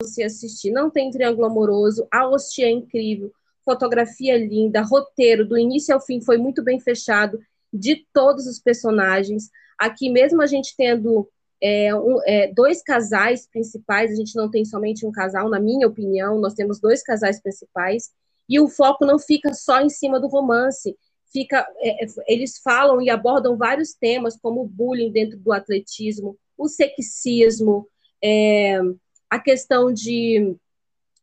você 0.02 0.24
assistir. 0.24 0.72
Não 0.72 0.90
tem 0.90 1.12
triângulo 1.12 1.46
amoroso, 1.46 2.08
a 2.10 2.26
hostia 2.26 2.66
é 2.66 2.70
incrível, 2.70 3.32
fotografia 3.64 4.36
linda, 4.36 4.82
roteiro 4.82 5.46
do 5.46 5.56
início 5.56 5.94
ao 5.94 6.00
fim 6.00 6.20
foi 6.20 6.38
muito 6.38 6.60
bem 6.64 6.80
fechado 6.80 7.38
de 7.72 8.04
todos 8.12 8.48
os 8.48 8.58
personagens. 8.58 9.48
Aqui 9.78 10.10
mesmo 10.10 10.42
a 10.42 10.46
gente 10.46 10.74
tendo 10.76 11.28
é, 11.62 11.94
um, 11.94 12.20
é, 12.26 12.52
dois 12.52 12.82
casais 12.82 13.46
principais, 13.46 14.10
a 14.10 14.14
gente 14.16 14.34
não 14.34 14.50
tem 14.50 14.64
somente 14.64 15.06
um 15.06 15.12
casal, 15.12 15.48
na 15.48 15.60
minha 15.60 15.86
opinião, 15.86 16.40
nós 16.40 16.54
temos 16.54 16.80
dois 16.80 17.02
casais 17.02 17.40
principais, 17.40 18.10
e 18.48 18.58
o 18.58 18.68
foco 18.68 19.06
não 19.06 19.16
fica 19.18 19.54
só 19.54 19.80
em 19.80 19.88
cima 19.88 20.18
do 20.18 20.26
romance, 20.26 20.96
fica, 21.32 21.64
é, 21.78 22.04
é 22.04 22.08
eles 22.26 22.58
falam 22.58 23.00
e 23.00 23.08
abordam 23.08 23.56
vários 23.56 23.94
temas, 23.94 24.36
como 24.36 24.62
o 24.62 24.68
bullying 24.68 25.12
dentro 25.12 25.38
do 25.38 25.52
atletismo, 25.52 26.36
o 26.58 26.68
sexismo, 26.68 27.86
é, 28.22 28.80
a 29.30 29.38
questão 29.38 29.92
de, 29.92 30.56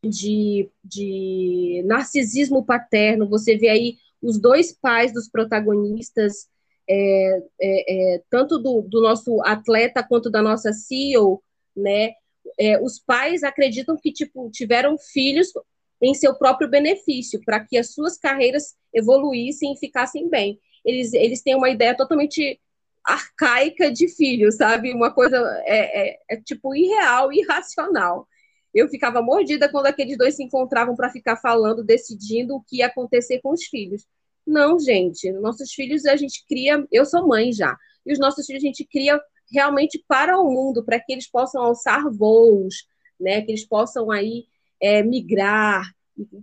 de, 0.01 0.69
de 0.81 1.83
narcisismo 1.85 2.65
paterno, 2.65 3.27
você 3.27 3.57
vê 3.57 3.67
aí 3.67 3.97
os 4.21 4.39
dois 4.39 4.71
pais 4.71 5.13
dos 5.13 5.29
protagonistas 5.29 6.47
é, 6.89 7.43
é, 7.61 8.15
é, 8.15 8.23
tanto 8.29 8.57
do, 8.57 8.81
do, 8.81 9.01
nosso 9.01 9.39
atleta 9.43 10.01
quanto 10.01 10.29
da 10.29 10.41
nossa 10.41 10.73
CEO, 10.73 11.43
né? 11.75 12.13
É, 12.59 12.81
os 12.81 12.99
pais 12.99 13.43
acreditam 13.43 13.95
que 13.95 14.11
tipo 14.11 14.49
tiveram 14.49 14.97
filhos 14.97 15.53
em 16.01 16.13
seu 16.15 16.33
próprio 16.33 16.69
benefício, 16.69 17.39
para 17.45 17.59
que 17.63 17.77
as 17.77 17.93
suas 17.93 18.17
carreiras 18.17 18.75
evoluíssem 18.93 19.73
e 19.73 19.77
ficassem 19.77 20.27
bem. 20.29 20.59
Eles, 20.83 21.13
eles 21.13 21.43
têm 21.43 21.55
uma 21.55 21.69
ideia 21.69 21.95
totalmente 21.95 22.59
arcaica 23.05 23.91
de 23.91 24.07
filho, 24.07 24.51
sabe? 24.51 24.93
Uma 24.93 25.13
coisa 25.13 25.37
é, 25.65 26.09
é, 26.09 26.19
é 26.29 26.41
tipo 26.41 26.75
irreal, 26.75 27.31
irracional. 27.31 28.27
Eu 28.73 28.87
ficava 28.87 29.21
mordida 29.21 29.69
quando 29.69 29.87
aqueles 29.87 30.17
dois 30.17 30.35
se 30.35 30.43
encontravam 30.43 30.95
para 30.95 31.09
ficar 31.09 31.37
falando, 31.37 31.83
decidindo 31.83 32.55
o 32.55 32.61
que 32.61 32.77
ia 32.77 32.87
acontecer 32.87 33.41
com 33.41 33.51
os 33.51 33.65
filhos. 33.65 34.05
Não, 34.49 34.79
gente, 34.79 35.31
nossos 35.33 35.71
filhos 35.71 36.07
a 36.07 36.15
gente 36.15 36.43
cria, 36.49 36.83
eu 36.91 37.05
sou 37.05 37.27
mãe 37.27 37.53
já, 37.53 37.77
e 38.03 38.11
os 38.11 38.17
nossos 38.17 38.47
filhos 38.47 38.63
a 38.63 38.65
gente 38.65 38.83
cria 38.83 39.21
realmente 39.53 40.03
para 40.07 40.39
o 40.39 40.49
mundo, 40.51 40.83
para 40.83 40.99
que 40.99 41.13
eles 41.13 41.29
possam 41.29 41.61
alçar 41.61 42.09
voos, 42.11 42.87
né, 43.19 43.43
que 43.43 43.51
eles 43.51 43.63
possam 43.63 44.09
aí 44.09 44.45
é, 44.81 45.03
migrar, 45.03 45.93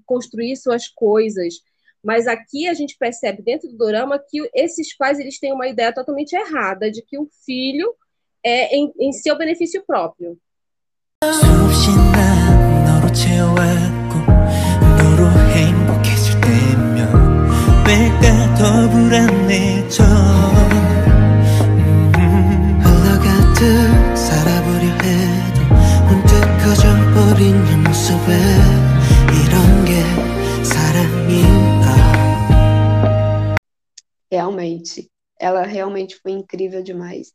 construir 0.04 0.54
suas 0.56 0.86
coisas. 0.86 1.54
Mas 2.00 2.28
aqui 2.28 2.68
a 2.68 2.75
gente 2.75 2.96
percebe 2.96 3.42
dentro 3.42 3.68
do 3.68 3.76
drama 3.76 4.20
que 4.20 4.48
esses 4.54 4.96
pais 4.96 5.18
eles 5.18 5.40
têm 5.40 5.52
uma 5.52 5.66
ideia 5.66 5.92
totalmente 5.92 6.32
errada 6.36 6.88
de 6.88 7.02
que 7.02 7.18
o 7.18 7.28
filho 7.44 7.92
é 8.40 8.76
em, 8.76 8.92
em 9.00 9.12
seu 9.12 9.36
benefício 9.36 9.82
próprio. 9.84 10.38
내가 18.15 18.55
더 18.55 18.89
불안해져 18.89 20.03
흘러가듯 22.86 24.17
살아보려 24.17 24.88
해도 25.03 25.60
문득 26.07 26.31
커져버린 26.63 27.51
네 27.65 27.75
모습에 27.83 28.31
이런 29.43 29.55
게 29.83 29.91
사랑인가 30.63 31.91
Realmente, 34.31 35.12
ela 35.38 35.63
realmente 35.63 36.15
foi 36.15 36.31
incrível 36.31 36.81
demais. 36.81 37.33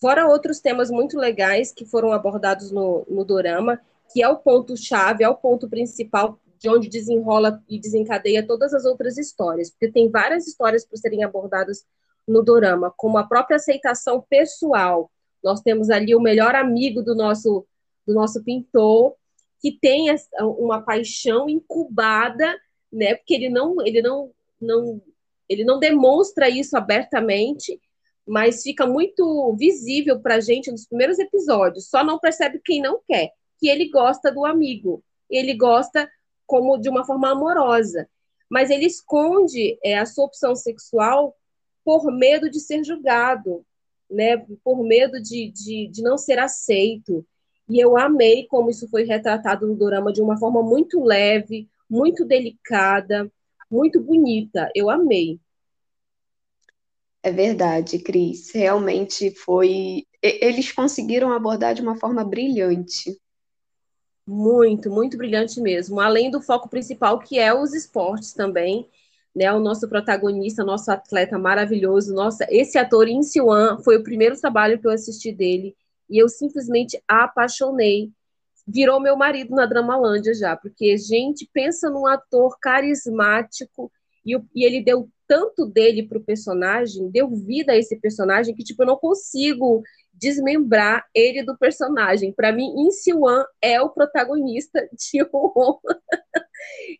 Fora 0.00 0.26
outros 0.26 0.60
temas 0.60 0.90
muito 0.90 1.18
legais 1.18 1.70
que 1.70 1.84
foram 1.84 2.10
abordados 2.10 2.70
no, 2.70 3.04
no 3.06 3.22
Dorama, 3.26 3.78
que 4.10 4.22
é 4.22 4.28
o 4.28 4.38
ponto-chave, 4.38 5.22
é 5.22 5.28
o 5.28 5.36
ponto 5.36 5.68
principal 5.68 6.40
de 6.59 6.69
onde 6.69 6.89
desenrola 6.89 7.61
e 7.67 7.79
desencadeia 7.79 8.45
todas 8.45 8.73
as 8.73 8.85
outras 8.85 9.17
histórias, 9.17 9.69
porque 9.69 9.91
tem 9.91 10.09
várias 10.09 10.47
histórias 10.47 10.85
para 10.85 10.97
serem 10.97 11.23
abordadas 11.23 11.85
no 12.27 12.43
dorama, 12.43 12.93
como 12.95 13.17
a 13.17 13.23
própria 13.23 13.57
aceitação 13.57 14.25
pessoal. 14.29 15.11
Nós 15.43 15.61
temos 15.61 15.89
ali 15.89 16.15
o 16.15 16.19
melhor 16.19 16.55
amigo 16.55 17.03
do 17.03 17.15
nosso 17.15 17.65
do 18.05 18.13
nosso 18.13 18.43
pintor 18.43 19.15
que 19.59 19.71
tem 19.71 20.13
uma 20.39 20.81
paixão 20.81 21.49
incubada, 21.49 22.55
né? 22.91 23.15
Porque 23.15 23.33
ele 23.33 23.49
não, 23.49 23.75
ele 23.83 23.99
não, 23.99 24.31
não, 24.61 25.01
ele 25.49 25.63
não 25.63 25.79
demonstra 25.79 26.47
isso 26.47 26.77
abertamente, 26.77 27.81
mas 28.27 28.61
fica 28.61 28.85
muito 28.85 29.55
visível 29.57 30.19
para 30.19 30.35
a 30.35 30.39
gente 30.39 30.69
nos 30.69 30.85
primeiros 30.85 31.17
episódios. 31.17 31.89
Só 31.89 32.03
não 32.03 32.19
percebe 32.19 32.61
quem 32.63 32.79
não 32.79 33.01
quer, 33.07 33.31
que 33.59 33.67
ele 33.67 33.89
gosta 33.89 34.31
do 34.31 34.45
amigo. 34.45 35.03
Ele 35.27 35.55
gosta 35.55 36.07
como 36.45 36.77
de 36.77 36.89
uma 36.89 37.05
forma 37.05 37.31
amorosa, 37.31 38.09
mas 38.49 38.69
ele 38.69 38.85
esconde 38.85 39.77
é, 39.83 39.97
a 39.97 40.05
sua 40.05 40.25
opção 40.25 40.55
sexual 40.55 41.35
por 41.83 42.11
medo 42.11 42.49
de 42.49 42.59
ser 42.59 42.83
julgado, 42.83 43.65
né? 44.09 44.37
Por 44.63 44.83
medo 44.83 45.21
de, 45.21 45.51
de, 45.51 45.87
de 45.87 46.01
não 46.01 46.17
ser 46.17 46.39
aceito. 46.39 47.25
E 47.69 47.79
eu 47.79 47.97
amei 47.97 48.45
como 48.47 48.69
isso 48.69 48.87
foi 48.89 49.03
retratado 49.03 49.67
no 49.67 49.75
drama 49.75 50.13
de 50.13 50.21
uma 50.21 50.37
forma 50.37 50.61
muito 50.61 51.03
leve, 51.03 51.67
muito 51.89 52.25
delicada, 52.25 53.31
muito 53.69 54.01
bonita. 54.01 54.69
Eu 54.75 54.89
amei. 54.89 55.39
É 57.23 57.31
verdade, 57.31 57.97
Cris. 57.99 58.51
Realmente 58.53 59.31
foi. 59.31 60.05
Eles 60.21 60.71
conseguiram 60.71 61.31
abordar 61.31 61.73
de 61.73 61.81
uma 61.81 61.95
forma 61.95 62.23
brilhante. 62.23 63.19
Muito, 64.27 64.89
muito 64.89 65.17
brilhante 65.17 65.61
mesmo. 65.61 65.99
Além 65.99 66.31
do 66.31 66.41
foco 66.41 66.67
principal, 66.67 67.19
que 67.19 67.37
é 67.37 67.53
os 67.53 67.73
esportes 67.73 68.33
também. 68.33 68.89
Né, 69.35 69.51
o 69.51 69.59
nosso 69.59 69.89
protagonista, 69.89 70.63
nosso 70.63 70.89
atleta 70.89 71.37
maravilhoso, 71.37 72.13
nossa, 72.13 72.47
esse 72.49 72.77
ator 72.77 73.05
In 73.09 73.21
Siwan 73.21 73.77
foi 73.83 73.97
o 73.97 74.03
primeiro 74.03 74.39
trabalho 74.39 74.79
que 74.79 74.87
eu 74.87 74.91
assisti 74.91 75.29
dele 75.29 75.75
e 76.09 76.17
eu 76.17 76.29
simplesmente 76.29 76.97
apaixonei. 77.05 78.13
Virou 78.65 78.97
meu 78.97 79.17
marido 79.17 79.53
na 79.53 79.65
Dramalândia 79.65 80.33
já, 80.33 80.55
porque, 80.55 80.97
gente, 80.97 81.49
pensa 81.53 81.89
num 81.89 82.07
ator 82.07 82.57
carismático 82.61 83.91
e, 84.25 84.37
e 84.55 84.63
ele 84.65 84.81
deu 84.81 85.09
tanto 85.27 85.65
dele 85.65 86.07
para 86.07 86.17
o 86.17 86.23
personagem, 86.23 87.09
deu 87.09 87.29
vida 87.29 87.73
a 87.73 87.77
esse 87.77 87.99
personagem, 87.99 88.55
que, 88.55 88.63
tipo, 88.63 88.83
eu 88.83 88.87
não 88.87 88.95
consigo 88.95 89.83
desmembrar 90.17 91.05
ele 91.13 91.43
do 91.43 91.57
personagem. 91.57 92.31
Para 92.31 92.51
mim, 92.51 92.73
In 92.77 92.91
Siwan 92.91 93.43
é 93.61 93.81
o 93.81 93.89
protagonista 93.89 94.87
de 94.91 95.21
Ron. 95.31 95.79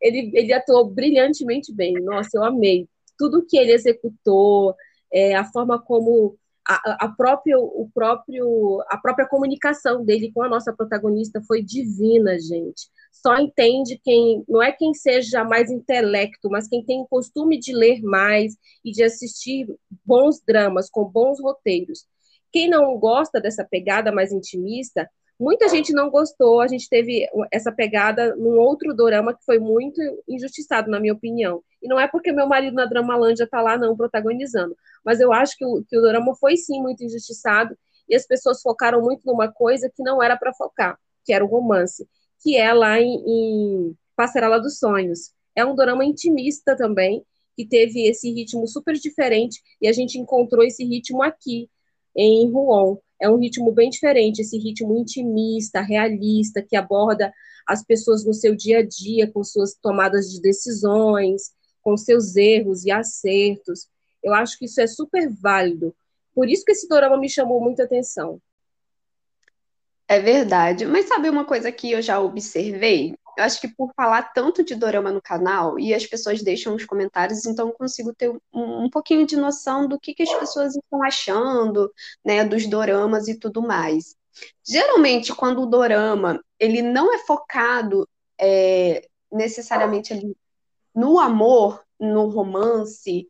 ele, 0.02 0.32
ele 0.34 0.54
atuou 0.54 0.90
brilhantemente 0.90 1.74
bem. 1.74 1.94
Nossa, 1.94 2.38
eu 2.38 2.44
amei. 2.44 2.88
Tudo 3.18 3.46
que 3.46 3.58
ele 3.58 3.72
executou, 3.72 4.76
é, 5.12 5.36
a 5.36 5.46
forma 5.46 5.82
como 5.82 6.38
a, 6.68 7.06
a, 7.06 7.10
própria, 7.10 7.60
o 7.60 7.90
próprio, 7.94 8.84
a 8.90 8.98
própria 8.98 9.28
comunicação 9.28 10.04
dele 10.04 10.32
com 10.34 10.42
a 10.42 10.50
nossa 10.50 10.74
protagonista 10.74 11.42
foi 11.48 11.62
divina, 11.62 12.38
gente. 12.40 12.90
Só 13.12 13.38
entende 13.38 14.00
quem, 14.04 14.44
não 14.48 14.62
é 14.62 14.72
quem 14.72 14.94
seja 14.94 15.44
mais 15.44 15.72
intelecto, 15.72 16.50
mas 16.50 16.68
quem 16.68 16.84
tem 16.84 17.02
o 17.02 17.08
costume 17.08 17.60
de 17.60 17.74
ler 17.74 18.02
mais 18.02 18.58
e 18.84 18.92
de 18.92 19.04
assistir 19.04 19.68
bons 20.04 20.42
dramas 20.46 20.90
com 20.90 21.06
bons 21.06 21.40
roteiros. 21.40 22.06
Quem 22.56 22.70
não 22.70 22.98
gosta 22.98 23.42
dessa 23.42 23.66
pegada 23.66 24.14
mais 24.14 24.32
intimista, 24.32 25.10
muita 25.38 25.68
gente 25.68 25.92
não 25.92 26.10
gostou. 26.10 26.62
A 26.62 26.68
gente 26.68 26.88
teve 26.88 27.28
essa 27.52 27.70
pegada 27.70 28.34
num 28.38 28.58
outro 28.58 28.94
dorama 28.94 29.34
que 29.36 29.44
foi 29.44 29.60
muito 29.60 30.00
injustiçado, 30.26 30.90
na 30.90 30.98
minha 30.98 31.12
opinião. 31.12 31.62
E 31.84 31.88
não 31.90 32.00
é 32.00 32.08
porque 32.08 32.32
meu 32.32 32.48
marido 32.48 32.74
na 32.74 32.86
Dramalândia 32.86 33.46
tá 33.46 33.62
lá, 33.62 33.78
não, 33.78 33.94
protagonizando. 33.98 34.74
Mas 35.04 35.20
eu 35.20 35.34
acho 35.34 35.58
que 35.58 35.66
o, 35.66 35.84
que 35.84 35.98
o 35.98 36.02
dorama 36.02 36.34
foi 36.38 36.56
sim 36.56 36.82
muito 36.82 37.04
injustiçado 37.04 37.78
e 38.08 38.16
as 38.16 38.26
pessoas 38.26 38.62
focaram 38.62 39.02
muito 39.02 39.24
numa 39.26 39.52
coisa 39.52 39.92
que 39.94 40.02
não 40.02 40.24
era 40.24 40.38
para 40.38 40.54
focar, 40.54 40.98
que 41.26 41.34
era 41.34 41.44
o 41.44 41.50
romance, 41.50 42.08
que 42.42 42.56
é 42.56 42.74
lá 42.74 43.02
em, 43.02 43.22
em 43.28 43.98
Passarela 44.16 44.62
dos 44.62 44.80
Sonhos. 44.80 45.34
É 45.54 45.66
um 45.66 45.76
dorama 45.76 46.06
intimista 46.06 46.74
também, 46.74 47.22
que 47.54 47.68
teve 47.68 48.08
esse 48.08 48.32
ritmo 48.32 48.66
super 48.66 48.94
diferente 48.94 49.62
e 49.82 49.90
a 49.90 49.92
gente 49.92 50.18
encontrou 50.18 50.64
esse 50.64 50.86
ritmo 50.86 51.22
aqui 51.22 51.70
em 52.16 52.50
Ruon. 52.50 52.98
É 53.22 53.30
um 53.30 53.38
ritmo 53.38 53.72
bem 53.72 53.90
diferente, 53.90 54.42
esse 54.42 54.58
ritmo 54.58 54.98
intimista, 54.98 55.82
realista, 55.82 56.62
que 56.62 56.75
aborda 56.75 57.34
as 57.66 57.84
pessoas 57.84 58.25
no 58.25 58.34
seu 58.34 58.56
dia 58.56 58.80
a 58.80 58.86
dia, 58.86 59.32
com 59.32 59.44
suas 59.44 59.74
tomadas 59.74 60.32
de 60.32 60.42
decisões, 60.42 61.51
com 61.82 61.96
seus 61.98 62.36
erros 62.36 62.86
e 62.86 62.92
acertos. 62.92 63.88
Eu 64.24 64.34
acho 64.34 64.58
que 64.58 64.66
isso 64.66 64.82
é 64.82 64.88
super 64.88 65.30
válido. 65.30 65.96
Por 66.34 66.50
isso 66.50 66.66
que 66.66 66.72
esse 66.72 66.88
dorama 66.88 67.18
me 67.18 67.30
chamou 67.30 67.62
muita 67.62 67.84
atenção. 67.84 68.42
É 70.08 70.20
verdade. 70.20 70.86
Mas 70.86 71.08
sabe 71.08 71.30
uma 71.30 71.46
coisa 71.46 71.72
que 71.72 71.92
eu 71.92 72.01
já 72.01 72.20
observei? 72.20 73.16
Eu 73.38 73.44
acho 73.44 73.60
que 73.60 73.68
por 73.68 73.92
falar 73.96 74.34
tanto 74.34 74.64
de 74.64 74.76
dorama 74.76 75.12
no 75.12 75.22
canal, 75.22 75.80
e 75.80 75.94
as 75.94 76.06
pessoas 76.06 76.42
deixam 76.42 76.76
os 76.76 76.86
comentários, 76.86 77.46
então 77.46 77.68
eu 77.70 77.74
consigo 77.74 78.14
ter 78.14 78.30
um, 78.30 78.86
um 78.86 78.90
pouquinho 78.90 79.26
de 79.26 79.36
noção 79.36 79.88
do 79.88 80.00
que, 80.00 80.14
que 80.14 80.24
as 80.24 80.34
pessoas 80.34 80.76
estão 80.76 81.04
achando, 81.04 81.92
né, 82.24 82.44
dos 82.44 82.68
doramas 82.68 83.28
e 83.28 83.38
tudo 83.38 83.62
mais. 83.62 84.16
Geralmente, 84.66 85.34
quando 85.34 85.62
o 85.62 85.66
dorama 85.66 86.42
ele 86.60 86.82
não 86.82 87.14
é 87.14 87.20
focado 87.20 88.08
é, 88.40 89.08
necessariamente 89.32 90.14
ali 90.14 90.36
no 90.94 91.20
amor, 91.20 91.84
no 92.00 92.30
romance, 92.30 93.30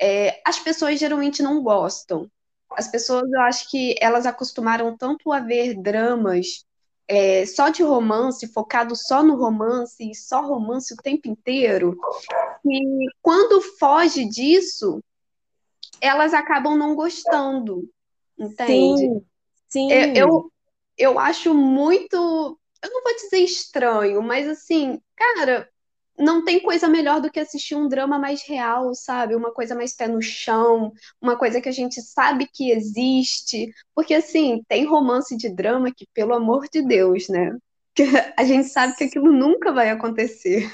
é, 0.00 0.40
as 0.46 0.58
pessoas 0.58 0.98
geralmente 0.98 1.42
não 1.42 1.62
gostam. 1.62 2.30
As 2.72 2.88
pessoas, 2.88 3.30
eu 3.30 3.40
acho 3.42 3.70
que 3.70 3.94
elas 4.00 4.26
acostumaram 4.26 4.96
tanto 4.96 5.30
a 5.30 5.40
ver 5.40 5.74
dramas 5.74 6.64
é, 7.08 7.44
só 7.46 7.68
de 7.68 7.82
romance, 7.82 8.52
focado 8.52 8.94
só 8.96 9.22
no 9.22 9.36
romance 9.36 10.10
e 10.10 10.14
só 10.14 10.40
romance 10.40 10.94
o 10.94 11.02
tempo 11.02 11.28
inteiro, 11.28 11.98
e 12.64 13.06
quando 13.20 13.60
foge 13.78 14.24
disso, 14.24 15.02
elas 16.00 16.34
acabam 16.34 16.76
não 16.76 16.94
gostando, 16.94 17.88
entende? 18.38 19.02
Sim, 19.02 19.24
sim. 19.68 19.92
Eu, 19.92 20.14
eu, 20.14 20.52
eu 20.96 21.18
acho 21.18 21.54
muito, 21.54 22.58
eu 22.82 22.90
não 22.90 23.02
vou 23.02 23.14
dizer 23.14 23.38
estranho, 23.38 24.22
mas 24.22 24.48
assim, 24.48 25.00
cara, 25.16 25.68
não 26.18 26.44
tem 26.44 26.60
coisa 26.60 26.88
melhor 26.88 27.20
do 27.20 27.30
que 27.30 27.40
assistir 27.40 27.74
um 27.74 27.88
drama 27.88 28.18
mais 28.18 28.42
real, 28.46 28.94
sabe? 28.94 29.34
Uma 29.34 29.52
coisa 29.52 29.74
mais 29.74 29.94
pé 29.94 30.06
no 30.06 30.20
chão, 30.20 30.92
uma 31.20 31.36
coisa 31.36 31.60
que 31.60 31.68
a 31.68 31.72
gente 31.72 32.00
sabe 32.02 32.46
que 32.52 32.70
existe. 32.70 33.72
Porque, 33.94 34.14
assim, 34.14 34.62
tem 34.68 34.84
romance 34.84 35.36
de 35.36 35.48
drama 35.48 35.92
que, 35.94 36.06
pelo 36.14 36.34
amor 36.34 36.68
de 36.70 36.82
Deus, 36.82 37.28
né? 37.28 37.56
a 38.38 38.44
gente 38.44 38.68
sabe 38.68 38.94
que 38.96 39.04
aquilo 39.04 39.32
nunca 39.32 39.72
vai 39.72 39.90
acontecer. 39.90 40.70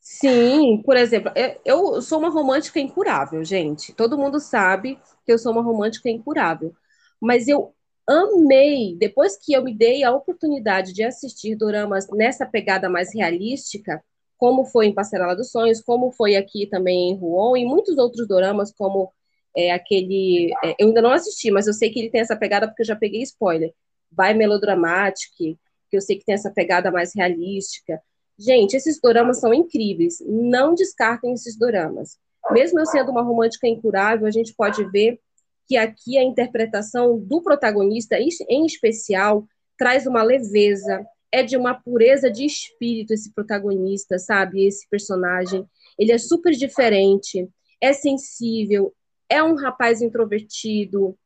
Sim, 0.00 0.82
por 0.84 0.96
exemplo, 0.96 1.32
eu 1.64 2.02
sou 2.02 2.18
uma 2.18 2.28
romântica 2.28 2.80
incurável, 2.80 3.44
gente. 3.44 3.92
Todo 3.92 4.18
mundo 4.18 4.40
sabe 4.40 4.98
que 5.24 5.32
eu 5.32 5.38
sou 5.38 5.52
uma 5.52 5.62
romântica 5.62 6.10
incurável. 6.10 6.74
Mas 7.20 7.46
eu 7.46 7.72
amei, 8.06 8.96
depois 8.98 9.36
que 9.36 9.52
eu 9.52 9.62
me 9.62 9.74
dei 9.74 10.02
a 10.02 10.12
oportunidade 10.12 10.92
de 10.92 11.04
assistir 11.04 11.54
doramas 11.56 12.08
nessa 12.10 12.44
pegada 12.44 12.88
mais 12.88 13.14
realística, 13.14 14.02
como 14.42 14.64
foi 14.64 14.86
em 14.86 14.92
Passarela 14.92 15.36
dos 15.36 15.52
Sonhos, 15.52 15.80
como 15.80 16.10
foi 16.10 16.34
aqui 16.34 16.66
também 16.66 17.10
em 17.10 17.16
Ruon, 17.16 17.56
e 17.56 17.64
muitos 17.64 17.96
outros 17.96 18.26
doramas, 18.26 18.72
como 18.72 19.12
é, 19.56 19.70
aquele. 19.70 20.52
É, 20.64 20.74
eu 20.80 20.88
ainda 20.88 21.00
não 21.00 21.12
assisti, 21.12 21.48
mas 21.52 21.68
eu 21.68 21.72
sei 21.72 21.90
que 21.90 22.00
ele 22.00 22.10
tem 22.10 22.22
essa 22.22 22.34
pegada 22.34 22.66
porque 22.66 22.82
eu 22.82 22.86
já 22.86 22.96
peguei 22.96 23.22
spoiler. 23.22 23.72
Vai 24.10 24.34
Melodramatic, 24.34 25.30
que 25.38 25.56
eu 25.92 26.00
sei 26.00 26.18
que 26.18 26.24
tem 26.24 26.34
essa 26.34 26.50
pegada 26.50 26.90
mais 26.90 27.14
realística. 27.14 28.02
Gente, 28.36 28.76
esses 28.76 29.00
doramas 29.00 29.38
são 29.38 29.54
incríveis. 29.54 30.16
Não 30.26 30.74
descartem 30.74 31.34
esses 31.34 31.56
doramas. 31.56 32.18
Mesmo 32.50 32.80
eu 32.80 32.86
sendo 32.86 33.12
uma 33.12 33.22
romântica 33.22 33.68
incurável, 33.68 34.26
a 34.26 34.32
gente 34.32 34.52
pode 34.56 34.84
ver 34.90 35.20
que 35.68 35.76
aqui 35.76 36.18
a 36.18 36.24
interpretação 36.24 37.16
do 37.16 37.40
protagonista, 37.40 38.16
em 38.18 38.66
especial, 38.66 39.46
traz 39.78 40.04
uma 40.04 40.24
leveza, 40.24 41.06
é 41.32 41.42
de 41.42 41.56
uma 41.56 41.74
pureza 41.74 42.30
de 42.30 42.44
espírito 42.44 43.14
esse 43.14 43.32
protagonista, 43.32 44.18
sabe? 44.18 44.66
Esse 44.66 44.86
personagem. 44.88 45.66
Ele 45.98 46.12
é 46.12 46.18
super 46.18 46.52
diferente, 46.52 47.48
é 47.80 47.92
sensível, 47.92 48.94
é 49.28 49.42
um 49.42 49.54
rapaz 49.54 50.02
introvertido, 50.02 51.16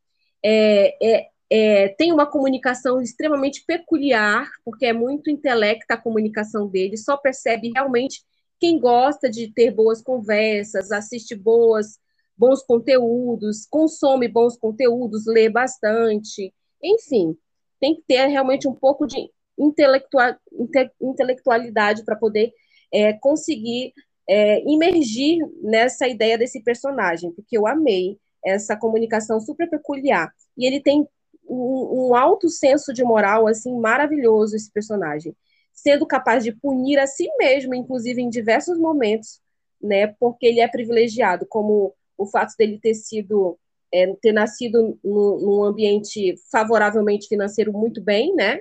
é, 0.42 0.96
é, 1.04 1.28
é, 1.50 1.88
tem 1.88 2.12
uma 2.12 2.26
comunicação 2.26 3.00
extremamente 3.00 3.64
peculiar, 3.66 4.48
porque 4.64 4.86
é 4.86 4.92
muito 4.92 5.28
intelecta 5.28 5.94
a 5.94 6.00
comunicação 6.00 6.68
dele, 6.68 6.96
só 6.96 7.16
percebe 7.16 7.72
realmente 7.74 8.22
quem 8.60 8.78
gosta 8.78 9.28
de 9.28 9.52
ter 9.52 9.70
boas 9.72 10.02
conversas, 10.02 10.90
assiste 10.92 11.34
boas, 11.34 11.98
bons 12.36 12.62
conteúdos, 12.62 13.66
consome 13.68 14.28
bons 14.28 14.56
conteúdos, 14.56 15.26
lê 15.26 15.48
bastante, 15.48 16.52
enfim, 16.82 17.36
tem 17.80 17.94
que 17.94 18.02
ter 18.06 18.26
realmente 18.26 18.68
um 18.68 18.74
pouco 18.74 19.06
de 19.06 19.30
intelectual, 19.58 20.34
inte, 20.52 20.90
intelectualidade 21.00 22.04
para 22.04 22.16
poder 22.16 22.52
é, 22.92 23.12
conseguir 23.14 23.92
é, 24.28 24.60
imergir 24.62 25.38
nessa 25.62 26.06
ideia 26.08 26.36
desse 26.36 26.62
personagem, 26.62 27.30
porque 27.32 27.56
eu 27.56 27.66
amei 27.66 28.18
essa 28.44 28.76
comunicação 28.76 29.40
super 29.40 29.68
peculiar. 29.68 30.32
E 30.56 30.66
ele 30.66 30.80
tem 30.80 31.06
um, 31.48 32.08
um 32.08 32.14
alto 32.14 32.48
senso 32.48 32.92
de 32.92 33.04
moral, 33.04 33.46
assim, 33.46 33.76
maravilhoso, 33.78 34.56
esse 34.56 34.70
personagem. 34.72 35.34
sendo 35.72 36.06
capaz 36.06 36.42
de 36.42 36.52
punir 36.52 36.98
a 36.98 37.06
si 37.06 37.28
mesmo, 37.38 37.74
inclusive 37.74 38.22
em 38.22 38.30
diversos 38.30 38.78
momentos, 38.78 39.40
né? 39.80 40.08
Porque 40.18 40.46
ele 40.46 40.60
é 40.60 40.68
privilegiado, 40.68 41.46
como 41.46 41.94
o 42.16 42.26
fato 42.26 42.54
dele 42.58 42.78
ter 42.80 42.94
sido 42.94 43.58
é, 43.92 44.12
ter 44.20 44.32
nascido 44.32 44.98
no, 45.04 45.38
num 45.40 45.64
ambiente 45.64 46.34
favoravelmente 46.50 47.28
financeiro 47.28 47.72
muito 47.72 48.00
bem, 48.02 48.34
né? 48.34 48.58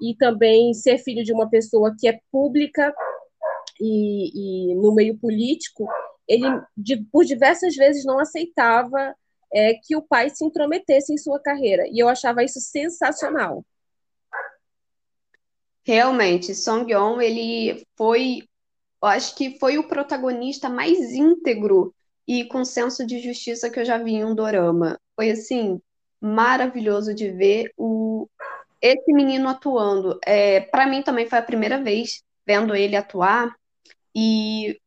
E 0.00 0.14
também 0.16 0.74
ser 0.74 0.98
filho 0.98 1.24
de 1.24 1.32
uma 1.32 1.48
pessoa 1.48 1.94
que 1.98 2.08
é 2.08 2.20
pública 2.30 2.94
e, 3.80 4.70
e 4.70 4.74
no 4.76 4.94
meio 4.94 5.16
político, 5.18 5.88
ele 6.28 6.46
de, 6.76 6.96
por 7.10 7.24
diversas 7.24 7.74
vezes 7.74 8.04
não 8.04 8.18
aceitava 8.18 9.14
é, 9.52 9.74
que 9.74 9.96
o 9.96 10.02
pai 10.02 10.30
se 10.30 10.44
intrometesse 10.44 11.12
em 11.12 11.18
sua 11.18 11.40
carreira. 11.40 11.84
E 11.88 11.98
eu 11.98 12.08
achava 12.08 12.42
isso 12.42 12.60
sensacional. 12.60 13.64
Realmente, 15.84 16.54
Song 16.54 16.90
Yeon, 16.90 17.20
ele 17.20 17.86
foi, 17.96 18.42
eu 19.00 19.08
acho 19.08 19.36
que 19.36 19.56
foi 19.58 19.78
o 19.78 19.86
protagonista 19.86 20.68
mais 20.68 20.98
íntegro 21.12 21.94
e 22.26 22.44
com 22.44 22.64
senso 22.64 23.06
de 23.06 23.20
justiça 23.20 23.70
que 23.70 23.78
eu 23.78 23.84
já 23.84 23.96
vi 23.96 24.14
em 24.14 24.24
um 24.24 24.34
dorama. 24.34 24.98
Foi 25.14 25.30
assim 25.30 25.80
maravilhoso 26.20 27.14
de 27.14 27.30
ver 27.30 27.72
o 27.76 28.28
esse 28.92 29.12
menino 29.12 29.48
atuando. 29.48 30.18
É, 30.24 30.60
para 30.60 30.86
mim 30.86 31.02
também 31.02 31.26
foi 31.26 31.38
a 31.38 31.42
primeira 31.42 31.82
vez 31.82 32.22
vendo 32.46 32.74
ele 32.74 32.96
atuar 32.96 33.54
e 34.14 34.80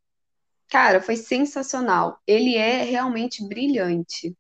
cara, 0.69 1.01
foi 1.01 1.15
sensacional. 1.15 2.19
Ele 2.27 2.55
é 2.55 2.83
realmente 2.83 3.45
brilhante. 3.47 4.35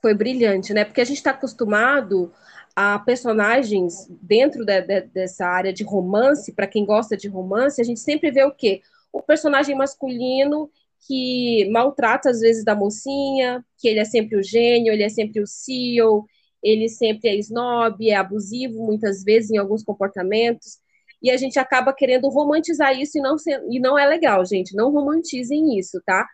Foi 0.00 0.14
brilhante, 0.14 0.72
né? 0.72 0.84
Porque 0.84 1.00
a 1.00 1.04
gente 1.04 1.18
está 1.18 1.30
acostumado 1.30 2.32
a 2.74 2.98
personagens 2.98 4.08
dentro 4.20 4.64
de, 4.64 4.80
de, 4.82 5.00
dessa 5.02 5.46
área 5.46 5.72
de 5.72 5.84
romance, 5.84 6.52
para 6.52 6.66
quem 6.66 6.84
gosta 6.84 7.16
de 7.16 7.28
romance, 7.28 7.80
a 7.80 7.84
gente 7.84 8.00
sempre 8.00 8.30
vê 8.32 8.42
o 8.42 8.50
quê? 8.50 8.82
O 9.12 9.22
personagem 9.22 9.76
masculino 9.76 10.68
que 11.06 11.68
maltrata 11.70 12.30
às 12.30 12.40
vezes 12.40 12.64
da 12.64 12.74
mocinha, 12.74 13.64
que 13.78 13.86
ele 13.86 14.00
é 14.00 14.04
sempre 14.04 14.36
o 14.36 14.42
gênio, 14.42 14.92
ele 14.92 15.02
é 15.02 15.08
sempre 15.08 15.40
o 15.40 15.46
CEO, 15.46 16.26
ele 16.64 16.88
sempre 16.88 17.28
é 17.28 17.36
snob, 17.36 18.08
é 18.08 18.16
abusivo 18.16 18.84
muitas 18.84 19.22
vezes 19.22 19.50
em 19.50 19.58
alguns 19.58 19.84
comportamentos, 19.84 20.78
e 21.22 21.30
a 21.30 21.36
gente 21.36 21.58
acaba 21.58 21.92
querendo 21.92 22.28
romantizar 22.28 22.98
isso 22.98 23.18
e 23.18 23.20
não, 23.20 23.36
e 23.70 23.78
não 23.78 23.98
é 23.98 24.06
legal, 24.06 24.44
gente, 24.44 24.74
não 24.74 24.90
romantizem 24.90 25.78
isso, 25.78 26.00
tá? 26.04 26.26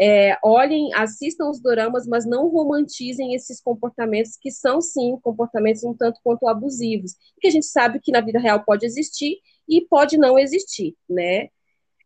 É, 0.00 0.38
olhem, 0.42 0.94
assistam 0.94 1.50
os 1.50 1.60
doramas, 1.60 2.06
mas 2.06 2.24
não 2.24 2.48
romantizem 2.48 3.34
esses 3.34 3.60
comportamentos 3.60 4.38
que 4.40 4.50
são, 4.50 4.80
sim, 4.80 5.18
comportamentos 5.22 5.84
um 5.84 5.94
tanto 5.94 6.20
quanto 6.24 6.48
abusivos, 6.48 7.12
que 7.38 7.48
a 7.48 7.50
gente 7.50 7.66
sabe 7.66 8.00
que 8.00 8.12
na 8.12 8.22
vida 8.22 8.38
real 8.38 8.64
pode 8.64 8.86
existir 8.86 9.36
e 9.68 9.82
pode 9.82 10.16
não 10.16 10.38
existir, 10.38 10.96
né? 11.08 11.48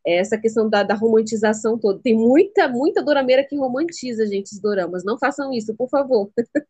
Essa 0.06 0.38
questão 0.38 0.68
da, 0.68 0.82
da 0.82 0.94
romantização 0.94 1.78
toda. 1.78 2.00
Tem 2.02 2.14
muita, 2.14 2.68
muita 2.68 3.02
dorameira 3.02 3.44
que 3.44 3.56
romantiza, 3.56 4.26
gente, 4.26 4.52
os 4.52 4.60
doramas. 4.60 5.04
Não 5.04 5.18
façam 5.18 5.52
isso, 5.52 5.74
por 5.74 5.88
favor. 5.88 6.30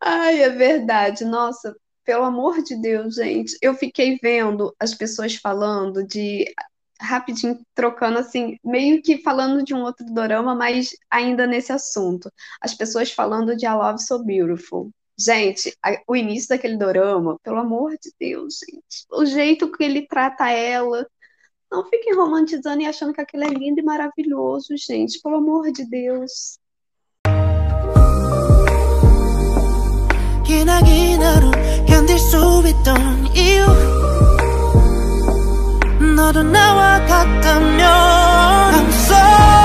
Ai, 0.00 0.42
é 0.42 0.50
verdade. 0.50 1.24
Nossa, 1.24 1.74
pelo 2.04 2.24
amor 2.24 2.62
de 2.62 2.80
Deus, 2.80 3.14
gente. 3.14 3.56
Eu 3.60 3.74
fiquei 3.74 4.18
vendo 4.22 4.74
as 4.78 4.94
pessoas 4.94 5.36
falando 5.36 6.06
de 6.06 6.44
rapidinho 7.00 7.60
trocando 7.74 8.18
assim, 8.18 8.56
meio 8.64 9.02
que 9.02 9.18
falando 9.18 9.64
de 9.64 9.74
um 9.74 9.82
outro 9.82 10.06
dorama, 10.06 10.54
mas 10.54 10.90
ainda 11.10 11.46
nesse 11.46 11.72
assunto. 11.72 12.30
As 12.60 12.74
pessoas 12.74 13.10
falando 13.10 13.56
de 13.56 13.66
A 13.66 13.74
Love 13.74 14.02
So 14.02 14.24
Beautiful. 14.24 14.90
Gente, 15.19 15.75
a, 15.83 15.99
o 16.07 16.15
início 16.15 16.49
daquele 16.49 16.77
dorama, 16.77 17.39
pelo 17.43 17.57
amor 17.57 17.91
de 17.91 18.11
Deus, 18.19 18.59
gente. 18.59 19.05
O 19.11 19.25
jeito 19.25 19.71
que 19.71 19.83
ele 19.83 20.07
trata 20.07 20.49
ela. 20.49 21.07
Não 21.71 21.83
fiquem 21.89 22.15
romantizando 22.15 22.81
e 22.81 22.85
achando 22.85 23.13
que 23.13 23.21
aquilo 23.21 23.43
é 23.43 23.49
lindo 23.49 23.79
e 23.79 23.83
maravilhoso, 23.83 24.75
gente. 24.77 25.21
Pelo 25.21 25.37
amor 25.37 25.71
de 25.71 25.85
Deus. 25.89 26.59
너도 36.17 36.41
나와 36.43 37.05
같다면 37.05 37.85
I'm 38.73 38.91
sorry 38.91 39.60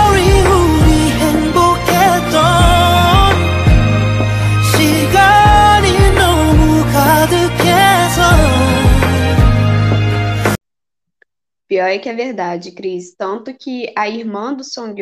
Pior 11.68 11.88
é 11.88 12.00
que 12.00 12.10
é 12.10 12.14
verdade, 12.14 12.72
Cris. 12.72 13.14
Tanto 13.16 13.54
que 13.54 13.92
a 13.96 14.08
irmã 14.08 14.54
do 14.54 14.64
Song 14.64 14.96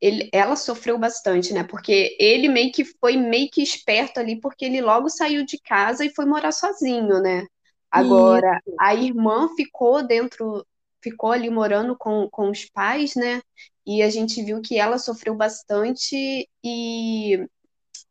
ele, 0.00 0.28
ela 0.32 0.54
sofreu 0.54 0.96
bastante, 0.98 1.52
né? 1.52 1.64
Porque 1.64 2.16
ele 2.20 2.48
meio 2.48 2.70
que 2.72 2.84
foi 2.84 3.16
meio 3.16 3.50
que 3.50 3.62
esperto 3.62 4.20
ali, 4.20 4.40
porque 4.40 4.64
ele 4.64 4.80
logo 4.80 5.08
saiu 5.08 5.44
de 5.44 5.58
casa 5.58 6.04
e 6.04 6.14
foi 6.14 6.24
morar 6.24 6.52
sozinho, 6.52 7.20
né? 7.20 7.44
Agora, 7.90 8.60
Isso. 8.66 8.76
a 8.78 8.94
irmã 8.94 9.48
ficou 9.56 10.06
dentro 10.06 10.64
ficou 11.02 11.30
ali 11.32 11.48
morando 11.48 11.96
com, 11.96 12.28
com 12.30 12.50
os 12.50 12.64
pais, 12.66 13.14
né? 13.14 13.40
E 13.86 14.02
a 14.02 14.10
gente 14.10 14.42
viu 14.42 14.60
que 14.60 14.78
ela 14.78 14.98
sofreu 14.98 15.34
bastante 15.34 16.14
e, 16.62 17.46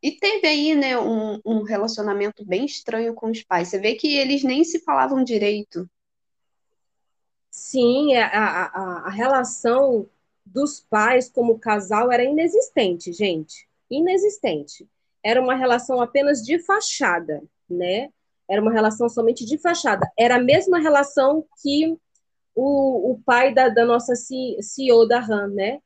e 0.02 0.12
teve 0.20 0.48
aí, 0.48 0.76
né, 0.76 0.98
um, 1.00 1.40
um 1.46 1.64
relacionamento 1.64 2.46
bem 2.46 2.66
estranho 2.66 3.14
com 3.14 3.30
os 3.30 3.44
pais. 3.44 3.68
Você 3.68 3.80
vê 3.80 3.96
que 3.96 4.16
eles 4.16 4.44
nem 4.44 4.64
se 4.64 4.80
falavam 4.84 5.24
direito. 5.24 5.88
Sim, 7.58 8.14
é, 8.14 8.22
a, 8.22 8.66
a, 8.66 9.08
a 9.08 9.10
relação 9.10 10.08
dos 10.46 10.80
pais 10.80 11.28
como 11.28 11.58
casal 11.58 12.12
era 12.12 12.24
inexistente, 12.24 13.12
gente. 13.12 13.68
Inexistente. 13.90 14.88
Era 15.24 15.42
uma 15.42 15.56
relação 15.56 16.00
apenas 16.00 16.44
de 16.44 16.60
fachada, 16.60 17.42
né? 17.68 18.10
Era 18.48 18.62
uma 18.62 18.72
relação 18.72 19.10
somente 19.10 19.44
de 19.44 19.58
fachada. 19.58 20.08
Era 20.16 20.36
a 20.36 20.40
mesma 20.40 20.78
relação 20.78 21.44
que 21.64 21.98
o, 22.54 23.14
o 23.14 23.22
pai 23.26 23.56
da, 23.56 23.70
da 23.70 23.86
nossa 23.86 24.14
CEO 24.16 25.08
da 25.08 25.20
RAM, 25.20 25.48
né? 25.48 25.80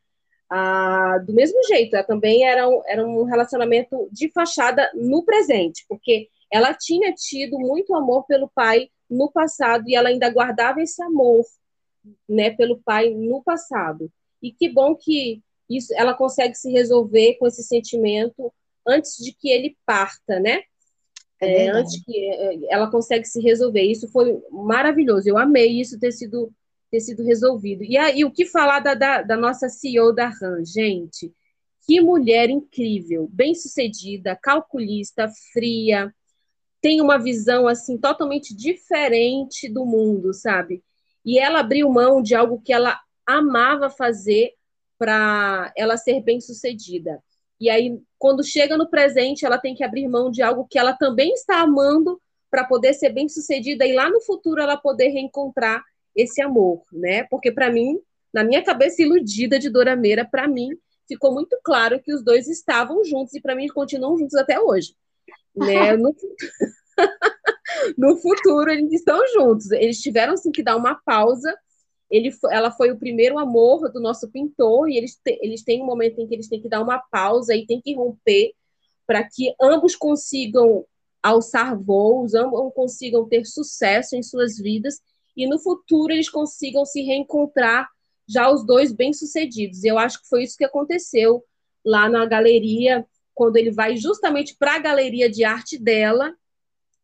Ah, 0.50 1.20
do 1.26 1.34
mesmo 1.34 1.64
jeito, 1.64 1.96
ela 1.96 2.04
também 2.04 2.44
era 2.44 2.68
um, 2.68 2.82
era 2.86 3.08
um 3.08 3.24
relacionamento 3.24 4.10
de 4.12 4.30
fachada 4.30 4.92
no 4.94 5.24
presente, 5.24 5.86
porque 5.88 6.28
ela 6.52 6.74
tinha 6.74 7.14
tido 7.14 7.58
muito 7.58 7.96
amor 7.96 8.26
pelo 8.26 8.50
pai 8.50 8.90
no 9.10 9.32
passado 9.32 9.88
e 9.88 9.96
ela 9.96 10.10
ainda 10.10 10.30
guardava 10.30 10.82
esse 10.82 11.02
amor, 11.02 11.46
né, 12.28 12.52
pelo 12.52 12.82
pai 12.84 13.10
no 13.10 13.44
passado. 13.44 14.12
E 14.42 14.52
que 14.52 14.70
bom 14.70 14.96
que 14.96 15.42
isso, 15.70 15.94
ela 15.96 16.14
consegue 16.14 16.56
se 16.56 16.72
resolver 16.72 17.36
com 17.36 17.48
esse 17.48 17.64
sentimento 17.64 18.52
antes 18.86 19.18
de 19.18 19.34
que 19.34 19.50
ele 19.50 19.78
parta, 19.86 20.40
né? 20.40 20.62
É, 21.40 21.66
é 21.66 21.70
antes 21.70 22.04
que 22.04 22.26
é, 22.26 22.74
ela 22.74 22.90
consegue 22.90 23.26
se 23.26 23.42
resolver. 23.42 23.82
Isso 23.82 24.08
foi 24.10 24.40
maravilhoso. 24.52 25.28
Eu 25.28 25.38
amei 25.38 25.80
isso 25.80 26.00
ter 26.00 26.12
sido 26.12 26.52
ter 26.92 27.00
sido 27.00 27.24
resolvido. 27.24 27.86
E 27.86 27.98
aí, 27.98 28.26
o 28.26 28.32
que 28.32 28.46
falar 28.46 28.82
da, 28.82 28.94
da, 28.94 29.22
da 29.22 29.38
nossa 29.38 29.70
CEO 29.70 30.14
da 30.14 30.28
RAM, 30.28 30.64
gente? 30.66 31.34
Que 31.88 32.02
mulher 32.02 32.50
incrível, 32.50 33.30
bem-sucedida, 33.32 34.36
calculista, 34.36 35.32
fria, 35.54 36.14
tem 36.82 37.00
uma 37.00 37.18
visão 37.18 37.68
assim 37.68 37.98
totalmente 37.98 38.54
diferente 38.54 39.70
do 39.70 39.86
mundo, 39.86 40.34
sabe? 40.34 40.84
E 41.26 41.40
ela 41.40 41.60
abriu 41.60 41.90
mão 41.90 42.22
de 42.22 42.36
algo 42.36 42.62
que 42.62 42.74
ela 42.74 43.00
amava 43.26 43.90
fazer 43.90 44.54
para 44.98 45.72
ela 45.76 45.98
ser 45.98 46.22
bem-sucedida. 46.22 47.22
E 47.60 47.70
aí, 47.70 48.00
quando 48.18 48.44
chega 48.44 48.78
no 48.78 48.90
presente, 48.90 49.46
ela 49.46 49.58
tem 49.58 49.76
que 49.76 49.84
abrir 49.84 50.08
mão 50.08 50.32
de 50.32 50.42
algo 50.42 50.68
que 50.70 50.80
ela 50.80 50.94
também 50.94 51.34
está 51.34 51.62
amando 51.62 52.20
para 52.50 52.66
poder 52.66 52.94
ser 52.94 53.10
bem-sucedida 53.10 53.86
e 53.86 53.94
lá 53.94 54.10
no 54.10 54.20
futuro 54.22 54.62
ela 54.62 54.76
poder 54.76 55.10
reencontrar 55.10 55.84
esse 56.16 56.42
amor, 56.42 56.84
né? 56.92 57.24
Porque 57.30 57.52
para 57.52 57.72
mim, 57.72 58.00
na 58.34 58.44
minha 58.44 58.64
cabeça 58.64 59.02
iludida 59.02 59.58
de 59.58 59.70
Dorameira, 59.70 60.26
para 60.26 60.48
mim 60.48 60.72
ficou 61.08 61.34
muito 61.34 61.58
claro 61.64 62.02
que 62.02 62.14
os 62.14 62.24
dois 62.24 62.48
estavam 62.48 63.04
juntos 63.06 63.34
e 63.34 63.42
para 63.42 63.56
mim 63.56 63.68
continuam 63.68 64.18
juntos 64.18 64.36
até 64.36 64.60
hoje, 64.60 64.96
né? 65.56 65.96
No... 65.98 66.14
no 67.98 68.18
futuro 68.18 68.70
eles 68.70 68.92
estão 68.92 69.20
juntos. 69.34 69.72
Eles 69.72 70.02
tiveram 70.02 70.38
sim 70.38 70.52
que 70.52 70.64
dar 70.64 70.76
uma 70.76 70.96
pausa. 70.96 71.56
Ele, 72.10 72.32
ela 72.50 72.72
foi 72.72 72.92
o 72.92 72.98
primeiro 72.98 73.40
amor 73.40 73.92
do 73.92 74.00
nosso 74.00 74.30
pintor 74.30 74.90
e 74.90 74.98
eles, 74.98 75.16
te, 75.16 75.40
eles 75.42 75.64
têm 75.64 75.82
um 75.82 75.86
momento 75.86 76.20
em 76.20 76.28
que 76.28 76.34
eles 76.34 76.48
têm 76.48 76.62
que 76.62 76.70
dar 76.70 76.82
uma 76.82 77.00
pausa 77.12 77.56
e 77.56 77.66
têm 77.66 77.82
que 77.82 77.96
romper 77.96 78.52
para 79.08 79.24
que 79.24 79.54
ambos 79.62 79.96
consigam 79.96 80.86
alçar 81.24 81.78
voos, 81.80 82.34
ambos 82.34 82.74
consigam 82.74 83.28
ter 83.28 83.46
sucesso 83.46 84.16
em 84.16 84.24
suas 84.24 84.58
vidas 84.58 85.00
e 85.36 85.48
no 85.48 85.60
futuro 85.60 86.12
eles 86.12 86.30
consigam 86.30 86.86
se 86.86 87.02
reencontrar 87.02 87.88
já 88.28 88.52
os 88.52 88.66
dois 88.66 88.92
bem-sucedidos. 88.92 89.84
Eu 89.84 89.98
acho 89.98 90.22
que 90.22 90.28
foi 90.28 90.44
isso 90.44 90.58
que 90.58 90.66
aconteceu 90.66 91.44
lá 91.86 92.10
na 92.10 92.26
galeria, 92.26 93.06
quando 93.34 93.58
ele 93.58 93.72
vai 93.72 93.98
justamente 93.98 94.56
para 94.58 94.76
a 94.76 94.80
galeria 94.80 95.30
de 95.30 95.44
arte 95.44 95.78
dela, 95.78 96.34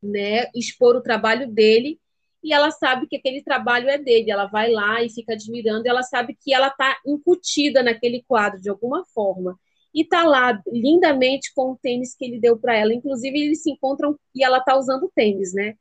né, 0.01 0.47
expor 0.53 0.95
o 0.95 1.01
trabalho 1.01 1.51
dele 1.51 1.99
e 2.43 2.53
ela 2.53 2.71
sabe 2.71 3.07
que 3.07 3.17
aquele 3.17 3.41
trabalho 3.43 3.89
é 3.89 3.97
dele. 3.97 4.31
Ela 4.31 4.45
vai 4.45 4.71
lá 4.71 5.03
e 5.03 5.09
fica 5.09 5.33
admirando, 5.33 5.85
e 5.85 5.89
ela 5.89 6.03
sabe 6.03 6.33
que 6.39 6.53
ela 6.53 6.67
está 6.67 6.97
incutida 7.05 7.83
naquele 7.83 8.23
quadro 8.27 8.61
de 8.61 8.69
alguma 8.69 9.03
forma. 9.13 9.59
E 9.93 10.03
está 10.03 10.23
lá 10.23 10.61
lindamente 10.67 11.51
com 11.53 11.71
o 11.71 11.77
tênis 11.77 12.15
que 12.15 12.25
ele 12.25 12.39
deu 12.39 12.57
para 12.57 12.75
ela. 12.75 12.93
Inclusive, 12.93 13.37
eles 13.37 13.63
se 13.63 13.71
encontram 13.71 14.17
e 14.33 14.43
ela 14.43 14.59
está 14.59 14.77
usando 14.77 15.11
tênis, 15.15 15.53
né? 15.53 15.75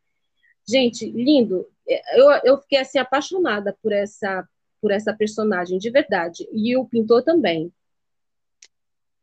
Gente, 0.68 1.09
lindo. 1.11 1.66
Eu, 1.87 2.31
eu 2.42 2.59
fiquei 2.59 2.79
assim 2.79 2.98
apaixonada 2.98 3.76
por 3.83 3.92
essa 3.92 4.44
por 4.81 4.90
essa 4.90 5.12
personagem 5.12 5.79
de 5.79 5.90
verdade. 5.90 6.46
E 6.52 6.76
o 6.76 6.85
pintor 6.85 7.22
também. 7.22 7.72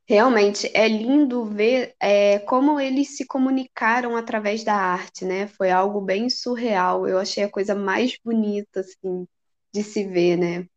Realmente 0.05 0.69
é 0.73 0.87
lindo 0.87 1.45
ver 1.45 1.95
é, 1.99 2.39
como 2.39 2.79
eles 2.79 3.15
se 3.15 3.25
comunicaram 3.25 4.17
através 4.17 4.63
da 4.63 4.75
arte, 4.75 5.23
né? 5.23 5.47
Foi 5.47 5.71
algo 5.71 6.01
bem 6.01 6.29
surreal. 6.29 7.07
Eu 7.07 7.17
achei 7.19 7.43
a 7.43 7.49
coisa 7.49 7.73
mais 7.73 8.17
bonita, 8.23 8.81
assim, 8.81 9.25
de 9.73 9.81
se 9.81 10.05
ver, 10.05 10.37
né? 10.37 10.67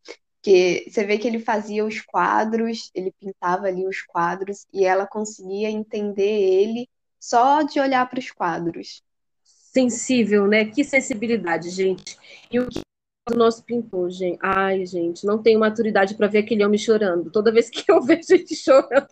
Que 0.41 0.89
você 0.89 1.05
vê 1.05 1.17
que 1.17 1.27
ele 1.27 1.39
fazia 1.39 1.83
os 1.85 1.99
quadros, 2.01 2.89
ele 2.95 3.13
pintava 3.19 3.67
ali 3.67 3.85
os 3.85 4.01
quadros 4.01 4.65
e 4.71 4.85
ela 4.85 5.05
conseguia 5.05 5.69
entender 5.69 6.23
ele 6.23 6.87
só 7.19 7.63
de 7.63 7.79
olhar 7.81 8.09
para 8.09 8.19
os 8.19 8.31
quadros. 8.31 9.03
Sensível, 9.43 10.47
né? 10.47 10.65
Que 10.65 10.85
sensibilidade, 10.85 11.69
gente. 11.69 12.17
E 12.49 12.59
o 12.59 12.69
que 12.69 12.86
do 13.27 13.37
nosso 13.37 13.63
pintor, 13.63 14.09
gente. 14.09 14.39
Ai, 14.41 14.85
gente, 14.85 15.25
não 15.25 15.41
tenho 15.41 15.59
maturidade 15.59 16.15
para 16.15 16.27
ver 16.27 16.39
aquele 16.39 16.65
homem 16.65 16.77
chorando. 16.79 17.31
Toda 17.31 17.51
vez 17.51 17.69
que 17.69 17.83
eu 17.91 18.01
vejo 18.03 18.27
ele 18.31 18.55
chorando, 18.55 19.07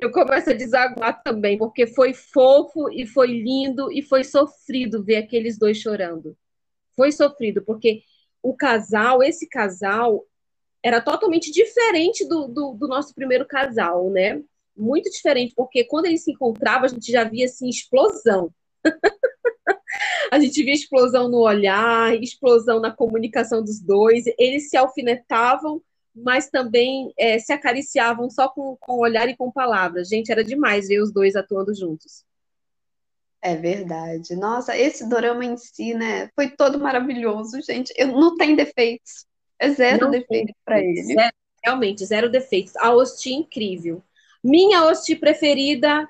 eu 0.00 0.10
começo 0.10 0.50
a 0.50 0.54
desaguar 0.54 1.22
também, 1.22 1.58
porque 1.58 1.86
foi 1.86 2.14
fofo 2.14 2.90
e 2.90 3.06
foi 3.06 3.28
lindo 3.28 3.90
e 3.92 4.02
foi 4.02 4.24
sofrido 4.24 5.02
ver 5.02 5.16
aqueles 5.16 5.58
dois 5.58 5.78
chorando. 5.78 6.36
Foi 6.96 7.10
sofrido, 7.10 7.62
porque 7.62 8.02
o 8.42 8.54
casal, 8.54 9.22
esse 9.22 9.48
casal, 9.48 10.24
era 10.82 11.00
totalmente 11.00 11.50
diferente 11.50 12.26
do, 12.26 12.48
do, 12.48 12.72
do 12.74 12.88
nosso 12.88 13.14
primeiro 13.14 13.46
casal, 13.46 14.10
né? 14.10 14.42
Muito 14.76 15.10
diferente, 15.10 15.54
porque 15.54 15.84
quando 15.84 16.06
eles 16.06 16.24
se 16.24 16.32
encontravam, 16.32 16.86
a 16.86 16.88
gente 16.88 17.10
já 17.10 17.24
via 17.24 17.46
assim 17.46 17.68
explosão. 17.68 18.52
a 20.32 20.40
gente 20.40 20.64
via 20.64 20.72
explosão 20.72 21.28
no 21.28 21.40
olhar, 21.40 22.14
explosão 22.14 22.80
na 22.80 22.90
comunicação 22.90 23.62
dos 23.62 23.78
dois. 23.78 24.24
Eles 24.38 24.70
se 24.70 24.78
alfinetavam, 24.78 25.82
mas 26.16 26.48
também 26.48 27.12
é, 27.18 27.38
se 27.38 27.52
acariciavam 27.52 28.30
só 28.30 28.48
com, 28.48 28.74
com 28.80 28.98
olhar 28.98 29.28
e 29.28 29.36
com 29.36 29.52
palavras. 29.52 30.08
Gente, 30.08 30.32
era 30.32 30.42
demais 30.42 30.88
ver 30.88 31.02
os 31.02 31.12
dois 31.12 31.36
atuando 31.36 31.74
juntos. 31.74 32.24
É 33.42 33.54
verdade. 33.56 34.34
Nossa, 34.34 34.74
esse 34.74 35.06
dorama 35.06 35.44
em 35.44 35.54
si, 35.58 35.92
né, 35.92 36.30
foi 36.34 36.48
todo 36.48 36.78
maravilhoso, 36.78 37.60
gente. 37.60 37.92
Eu, 37.94 38.06
não 38.08 38.34
tem 38.34 38.56
defeitos. 38.56 39.26
É 39.58 39.68
zero 39.68 40.10
defeito 40.10 40.54
para 40.64 40.80
ele. 40.80 41.02
Zero, 41.02 41.34
realmente, 41.62 42.06
zero 42.06 42.30
defeitos. 42.30 42.74
A 42.76 42.90
Hosti 42.90 43.34
incrível. 43.34 44.02
Minha 44.42 44.86
Hosti 44.86 45.14
preferida, 45.14 46.08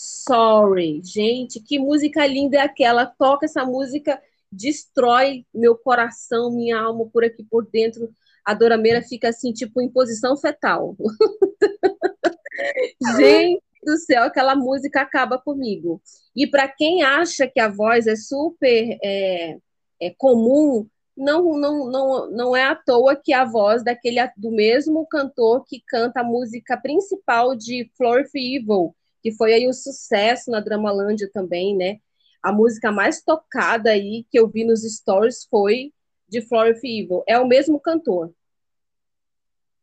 Sorry. 0.00 1.02
Gente, 1.04 1.60
que 1.60 1.78
música 1.78 2.26
linda 2.26 2.56
é 2.56 2.60
aquela? 2.60 3.04
Toca 3.04 3.44
essa 3.44 3.66
música, 3.66 4.18
destrói 4.50 5.44
meu 5.52 5.76
coração, 5.76 6.50
minha 6.50 6.80
alma 6.80 7.06
por 7.12 7.22
aqui 7.22 7.44
por 7.44 7.66
dentro. 7.66 8.10
A 8.42 8.54
Dorameira 8.54 9.02
fica 9.02 9.28
assim, 9.28 9.52
tipo, 9.52 9.82
em 9.82 9.90
posição 9.90 10.38
fetal. 10.38 10.96
Gente 13.18 13.62
do 13.84 13.98
céu, 13.98 14.24
aquela 14.24 14.54
música 14.54 15.02
acaba 15.02 15.38
comigo. 15.38 16.00
E 16.34 16.46
para 16.46 16.66
quem 16.66 17.02
acha 17.02 17.46
que 17.46 17.60
a 17.60 17.68
voz 17.68 18.06
é 18.06 18.16
super 18.16 18.98
é, 19.02 19.58
é 20.00 20.14
comum, 20.16 20.88
não, 21.14 21.58
não, 21.58 21.90
não, 21.90 22.30
não 22.30 22.56
é 22.56 22.64
à 22.64 22.74
toa 22.74 23.16
que 23.16 23.34
a 23.34 23.44
voz 23.44 23.84
daquele 23.84 24.26
do 24.34 24.50
mesmo 24.50 25.06
cantor 25.06 25.66
que 25.66 25.82
canta 25.86 26.20
a 26.20 26.24
música 26.24 26.78
principal 26.78 27.54
de 27.54 27.90
Floor 27.98 28.24
Evil, 28.34 28.94
que 29.22 29.32
foi 29.32 29.52
aí 29.52 29.68
o 29.68 29.72
sucesso 29.72 30.50
na 30.50 30.60
Dramalândia 30.60 31.30
também, 31.32 31.76
né? 31.76 31.98
A 32.42 32.52
música 32.52 32.90
mais 32.90 33.22
tocada 33.22 33.90
aí 33.90 34.24
que 34.30 34.38
eu 34.38 34.48
vi 34.48 34.64
nos 34.64 34.82
stories 34.82 35.46
foi 35.50 35.92
de 36.28 36.40
Flora 36.40 36.70
Evil. 36.82 37.22
É 37.26 37.38
o 37.38 37.46
mesmo 37.46 37.78
cantor. 37.78 38.32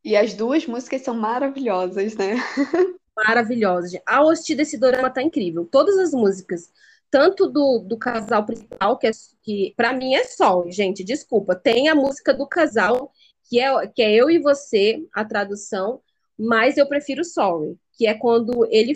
E 0.03 0.15
as 0.15 0.33
duas 0.33 0.65
músicas 0.65 1.01
são 1.01 1.13
maravilhosas, 1.13 2.15
né? 2.15 2.35
maravilhosas. 3.15 3.99
A 4.05 4.23
hosti 4.23 4.55
desse 4.55 4.77
dorama 4.77 5.09
tá 5.09 5.21
incrível. 5.21 5.65
Todas 5.65 5.97
as 5.97 6.13
músicas, 6.13 6.71
tanto 7.11 7.47
do, 7.47 7.79
do 7.79 7.97
casal 7.97 8.45
principal, 8.45 8.97
que, 8.97 9.07
é, 9.07 9.11
que 9.43 9.73
para 9.75 9.93
mim 9.93 10.13
é 10.15 10.23
sol, 10.23 10.71
gente, 10.71 11.03
desculpa. 11.03 11.55
Tem 11.55 11.89
a 11.89 11.95
música 11.95 12.33
do 12.33 12.47
casal, 12.47 13.11
que 13.49 13.59
é, 13.59 13.87
que 13.87 14.01
é 14.01 14.13
Eu 14.13 14.29
e 14.29 14.39
Você, 14.39 15.03
a 15.13 15.25
tradução, 15.25 16.01
mas 16.37 16.77
eu 16.77 16.87
prefiro 16.87 17.23
Sorry, 17.23 17.77
que 17.97 18.07
é 18.07 18.13
quando 18.13 18.65
ele 18.69 18.93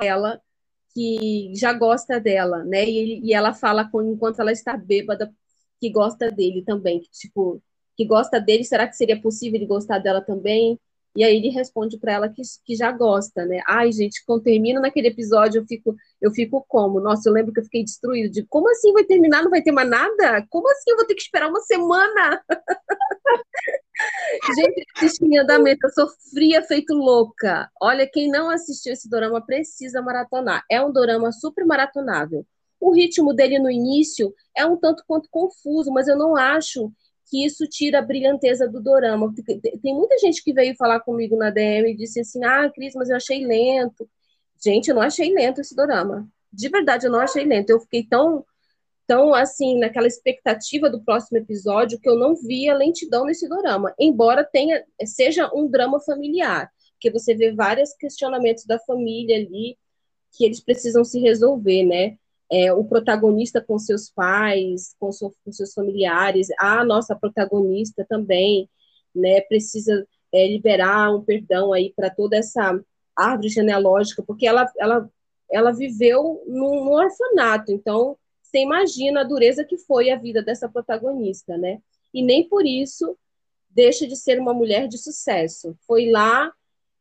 ela 0.00 0.40
que 0.94 1.52
já 1.54 1.72
gosta 1.72 2.18
dela, 2.20 2.64
né? 2.64 2.84
E, 2.88 3.20
e 3.24 3.34
ela 3.34 3.52
fala 3.54 3.88
com, 3.90 4.02
enquanto 4.02 4.40
ela 4.40 4.52
está 4.52 4.76
bêbada 4.76 5.32
que 5.80 5.90
gosta 5.90 6.30
dele 6.30 6.62
também, 6.64 7.00
que, 7.00 7.10
tipo, 7.10 7.62
que 7.96 8.04
gosta 8.06 8.40
dele, 8.40 8.64
será 8.64 8.86
que 8.88 8.96
seria 8.96 9.20
possível 9.20 9.56
ele 9.56 9.66
gostar 9.66 9.98
dela 9.98 10.20
também? 10.22 10.78
E 11.16 11.24
aí 11.24 11.36
ele 11.36 11.48
responde 11.48 11.98
para 11.98 12.12
ela 12.12 12.28
que, 12.28 12.42
que 12.64 12.76
já 12.76 12.92
gosta, 12.92 13.46
né? 13.46 13.62
Ai, 13.66 13.90
gente, 13.90 14.22
quando 14.26 14.42
termina 14.42 14.80
naquele 14.80 15.08
episódio, 15.08 15.60
eu 15.62 15.66
fico, 15.66 15.96
eu 16.20 16.30
fico 16.30 16.64
como? 16.68 17.00
Nossa, 17.00 17.28
eu 17.28 17.32
lembro 17.32 17.54
que 17.54 17.60
eu 17.60 17.64
fiquei 17.64 17.82
destruído. 17.82 18.30
De 18.30 18.44
como 18.46 18.70
assim 18.70 18.92
vai 18.92 19.04
terminar? 19.04 19.42
Não 19.42 19.50
vai 19.50 19.62
ter 19.62 19.72
mais 19.72 19.88
nada? 19.88 20.46
Como 20.50 20.70
assim 20.70 20.90
eu 20.90 20.96
vou 20.96 21.06
ter 21.06 21.14
que 21.14 21.22
esperar 21.22 21.48
uma 21.48 21.60
semana? 21.60 22.42
Gente, 24.54 24.84
assisti 24.96 25.24
em 25.24 25.38
andamento, 25.38 25.86
eu 25.86 25.90
sofria 25.90 26.62
feito 26.62 26.94
louca. 26.94 27.70
Olha, 27.80 28.08
quem 28.10 28.28
não 28.28 28.50
assistiu 28.50 28.92
esse 28.92 29.08
dorama 29.08 29.44
precisa 29.44 30.02
maratonar. 30.02 30.64
É 30.70 30.82
um 30.82 30.92
dorama 30.92 31.32
super 31.32 31.64
maratonável. 31.64 32.46
O 32.80 32.92
ritmo 32.92 33.32
dele 33.32 33.58
no 33.58 33.70
início 33.70 34.34
é 34.56 34.66
um 34.66 34.76
tanto 34.76 35.02
quanto 35.06 35.28
confuso, 35.30 35.90
mas 35.90 36.08
eu 36.08 36.16
não 36.16 36.36
acho 36.36 36.92
que 37.28 37.44
isso 37.44 37.66
tira 37.66 37.98
a 37.98 38.02
brilhanteza 38.02 38.68
do 38.68 38.80
dorama. 38.80 39.32
Tem 39.82 39.94
muita 39.94 40.18
gente 40.18 40.42
que 40.42 40.52
veio 40.52 40.76
falar 40.76 41.00
comigo 41.00 41.36
na 41.36 41.50
DM 41.50 41.90
e 41.90 41.96
disse 41.96 42.20
assim: 42.20 42.44
Ah, 42.44 42.70
Cris, 42.72 42.94
mas 42.94 43.08
eu 43.08 43.16
achei 43.16 43.44
lento. 43.46 44.08
Gente, 44.62 44.88
eu 44.88 44.94
não 44.94 45.02
achei 45.02 45.32
lento 45.32 45.60
esse 45.60 45.74
dorama. 45.74 46.28
De 46.52 46.68
verdade, 46.68 47.06
eu 47.06 47.10
não 47.10 47.20
achei 47.20 47.44
lento. 47.44 47.70
Eu 47.70 47.80
fiquei 47.80 48.06
tão 48.06 48.44
tão 49.06 49.34
assim 49.34 49.78
naquela 49.78 50.06
expectativa 50.06 50.90
do 50.90 51.02
próximo 51.02 51.38
episódio 51.38 51.98
que 52.00 52.08
eu 52.08 52.16
não 52.16 52.34
via 52.34 52.74
lentidão 52.74 53.24
nesse 53.24 53.48
drama, 53.48 53.94
embora 53.98 54.44
tenha 54.44 54.84
seja 55.04 55.50
um 55.54 55.68
drama 55.68 56.00
familiar, 56.00 56.70
porque 56.92 57.10
você 57.10 57.34
vê 57.34 57.52
vários 57.52 57.92
questionamentos 57.94 58.64
da 58.64 58.78
família 58.80 59.36
ali 59.36 59.76
que 60.32 60.44
eles 60.44 60.60
precisam 60.60 61.04
se 61.04 61.20
resolver, 61.20 61.84
né? 61.84 62.18
É, 62.50 62.72
o 62.72 62.84
protagonista 62.84 63.60
com 63.60 63.78
seus 63.78 64.08
pais, 64.10 64.94
com, 65.00 65.10
seu, 65.10 65.32
com, 65.44 65.50
seus 65.50 65.72
familiares, 65.72 66.48
a 66.60 66.84
nossa 66.84 67.16
protagonista 67.16 68.06
também, 68.08 68.68
né? 69.14 69.40
Precisa 69.42 70.06
é, 70.32 70.46
liberar 70.46 71.14
um 71.14 71.22
perdão 71.24 71.72
aí 71.72 71.92
para 71.96 72.10
toda 72.10 72.36
essa 72.36 72.78
árvore 73.16 73.48
genealógica, 73.48 74.22
porque 74.22 74.46
ela, 74.46 74.70
ela, 74.78 75.10
ela 75.50 75.72
viveu 75.72 76.42
num, 76.46 76.84
num 76.84 76.92
orfanato, 76.92 77.72
então 77.72 78.16
você 78.46 78.60
imagina 78.60 79.20
a 79.20 79.24
dureza 79.24 79.64
que 79.64 79.76
foi 79.76 80.10
a 80.10 80.16
vida 80.16 80.42
dessa 80.42 80.68
protagonista, 80.68 81.56
né? 81.58 81.80
E 82.14 82.22
nem 82.22 82.48
por 82.48 82.64
isso 82.64 83.16
deixa 83.68 84.06
de 84.06 84.16
ser 84.16 84.40
uma 84.40 84.54
mulher 84.54 84.88
de 84.88 84.96
sucesso. 84.96 85.76
Foi 85.86 86.10
lá 86.10 86.50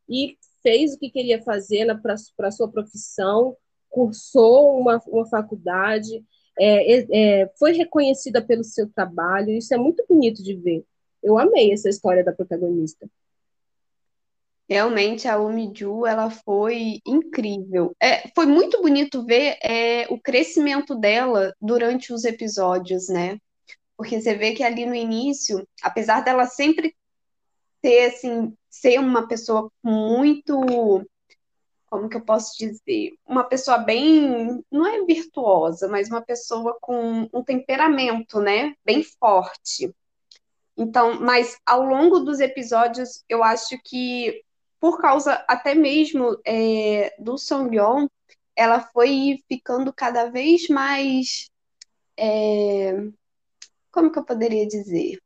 e 0.10 0.38
fez 0.62 0.93
o 0.93 0.99
que 0.99 1.10
queria 1.10 1.41
fazer 1.41 1.88
para 2.01 2.47
a 2.47 2.51
sua 2.51 2.67
profissão, 2.67 3.55
cursou 3.89 4.77
uma, 4.77 5.01
uma 5.08 5.25
faculdade, 5.27 6.23
é, 6.58 6.95
é, 6.95 7.08
é, 7.12 7.53
foi 7.58 7.73
reconhecida 7.73 8.41
pelo 8.41 8.63
seu 8.63 8.89
trabalho. 8.89 9.51
Isso 9.51 9.73
é 9.73 9.77
muito 9.77 10.03
bonito 10.10 10.43
de 10.43 10.55
ver. 10.55 10.84
Eu 11.23 11.38
amei 11.38 11.71
essa 11.71 11.89
história 11.89 12.23
da 12.23 12.34
protagonista. 12.34 13.10
Realmente 14.67 15.28
a 15.28 15.39
Umiju 15.39 16.08
ela 16.08 16.30
foi 16.32 16.99
incrível. 17.06 17.95
É, 18.01 18.28
foi 18.34 18.47
muito 18.47 18.82
bonito 18.82 19.23
ver 19.23 19.58
é, 19.62 20.08
o 20.10 20.19
crescimento 20.19 20.95
dela 20.95 21.54
durante 21.62 22.12
os 22.12 22.25
episódios, 22.25 23.08
né? 23.08 23.38
Porque 23.95 24.19
você 24.19 24.34
vê 24.36 24.54
que 24.54 24.63
ali 24.63 24.86
no 24.86 24.95
início, 24.95 25.67
apesar 25.82 26.21
dela 26.21 26.47
sempre 26.47 26.95
ter 27.82 28.06
assim, 28.06 28.54
ser 28.67 28.99
uma 28.99 29.28
pessoa 29.28 29.71
muito, 29.84 31.06
como 31.88 32.10
que 32.10 32.17
eu 32.17 32.25
posso 32.25 32.58
dizer, 32.58 33.13
uma 33.25 33.43
pessoa 33.43 33.78
bem, 33.78 34.63
não 34.71 34.88
é 34.88 35.06
virtuosa, 35.06 35.88
mas 35.88 36.10
uma 36.10 36.21
pessoa 36.21 36.75
com 36.82 37.30
um 37.32 37.43
temperamento, 37.43 38.39
né, 38.39 38.73
bem 38.84 39.04
forte. 39.04 39.93
Então, 40.75 41.21
mas 41.21 41.58
ao 41.65 41.84
longo 41.84 42.19
dos 42.19 42.39
episódios, 42.39 43.23
eu 43.30 43.43
acho 43.43 43.80
que 43.86 44.43
por 44.86 45.02
causa 45.02 45.43
até 45.48 45.74
mesmo 45.74 46.39
é, 46.45 47.15
do 47.17 47.39
Song 47.39 47.76
Yeon, 47.76 48.06
ela 48.56 48.80
foi 48.80 49.43
ficando 49.48 49.91
cada 49.91 50.30
vez 50.30 50.67
mais. 50.69 51.50
É... 52.15 52.93
Como 53.91 54.12
que 54.12 54.19
eu 54.19 54.24
poderia 54.24 54.67
dizer? 54.67 55.17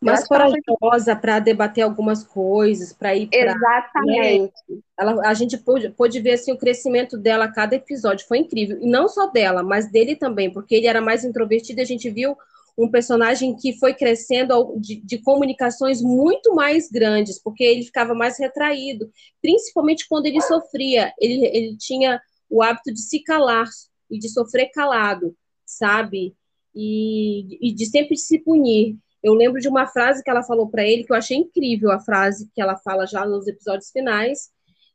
mais 0.00 0.26
corajosa 0.26 1.14
para 1.14 1.38
debater 1.38 1.84
algumas 1.84 2.24
coisas, 2.24 2.94
para 2.94 3.14
ir 3.14 3.28
para. 3.28 3.54
Exatamente. 3.54 4.54
Né? 4.66 4.78
Ela, 4.98 5.28
a 5.28 5.34
gente 5.34 5.58
pôde, 5.58 5.90
pôde 5.90 6.18
ver 6.18 6.32
assim, 6.32 6.50
o 6.50 6.58
crescimento 6.58 7.18
dela 7.18 7.44
a 7.44 7.52
cada 7.52 7.76
episódio, 7.76 8.26
foi 8.26 8.38
incrível. 8.38 8.78
E 8.80 8.86
não 8.86 9.06
só 9.06 9.26
dela, 9.26 9.62
mas 9.62 9.92
dele 9.92 10.16
também, 10.16 10.50
porque 10.50 10.76
ele 10.76 10.86
era 10.86 11.02
mais 11.02 11.24
introvertido 11.24 11.78
e 11.78 11.82
a 11.82 11.86
gente 11.86 12.08
viu 12.08 12.38
um 12.76 12.90
personagem 12.90 13.54
que 13.54 13.78
foi 13.78 13.94
crescendo 13.94 14.74
de, 14.78 14.96
de, 15.00 15.18
comunicações 15.18 16.00
muito 16.00 16.54
mais 16.54 16.90
grandes, 16.90 17.38
porque 17.38 17.62
ele 17.62 17.84
ficava 17.84 18.14
mais 18.14 18.38
retraído, 18.38 19.10
principalmente 19.42 20.08
quando 20.08 20.26
ele 20.26 20.40
sofria. 20.40 21.12
Ele, 21.20 21.46
ele 21.46 21.76
tinha 21.76 22.20
o 22.48 22.62
hábito 22.62 22.92
de 22.92 23.00
se 23.00 23.22
calar 23.22 23.68
e 24.10 24.18
de 24.18 24.28
sofrer 24.28 24.70
calado, 24.70 25.36
sabe? 25.66 26.34
E, 26.74 27.68
e 27.68 27.74
de 27.74 27.86
sempre 27.86 28.16
se 28.16 28.38
punir. 28.38 28.96
Eu 29.22 29.34
lembro 29.34 29.60
de 29.60 29.68
uma 29.68 29.86
frase 29.86 30.22
que 30.22 30.30
ela 30.30 30.42
falou 30.42 30.68
para 30.68 30.84
ele, 30.84 31.04
que 31.04 31.12
eu 31.12 31.16
achei 31.16 31.36
incrível 31.36 31.92
a 31.92 32.00
frase 32.00 32.50
que 32.54 32.60
ela 32.60 32.76
fala 32.76 33.06
já 33.06 33.24
nos 33.24 33.46
episódios 33.46 33.90
finais. 33.90 34.50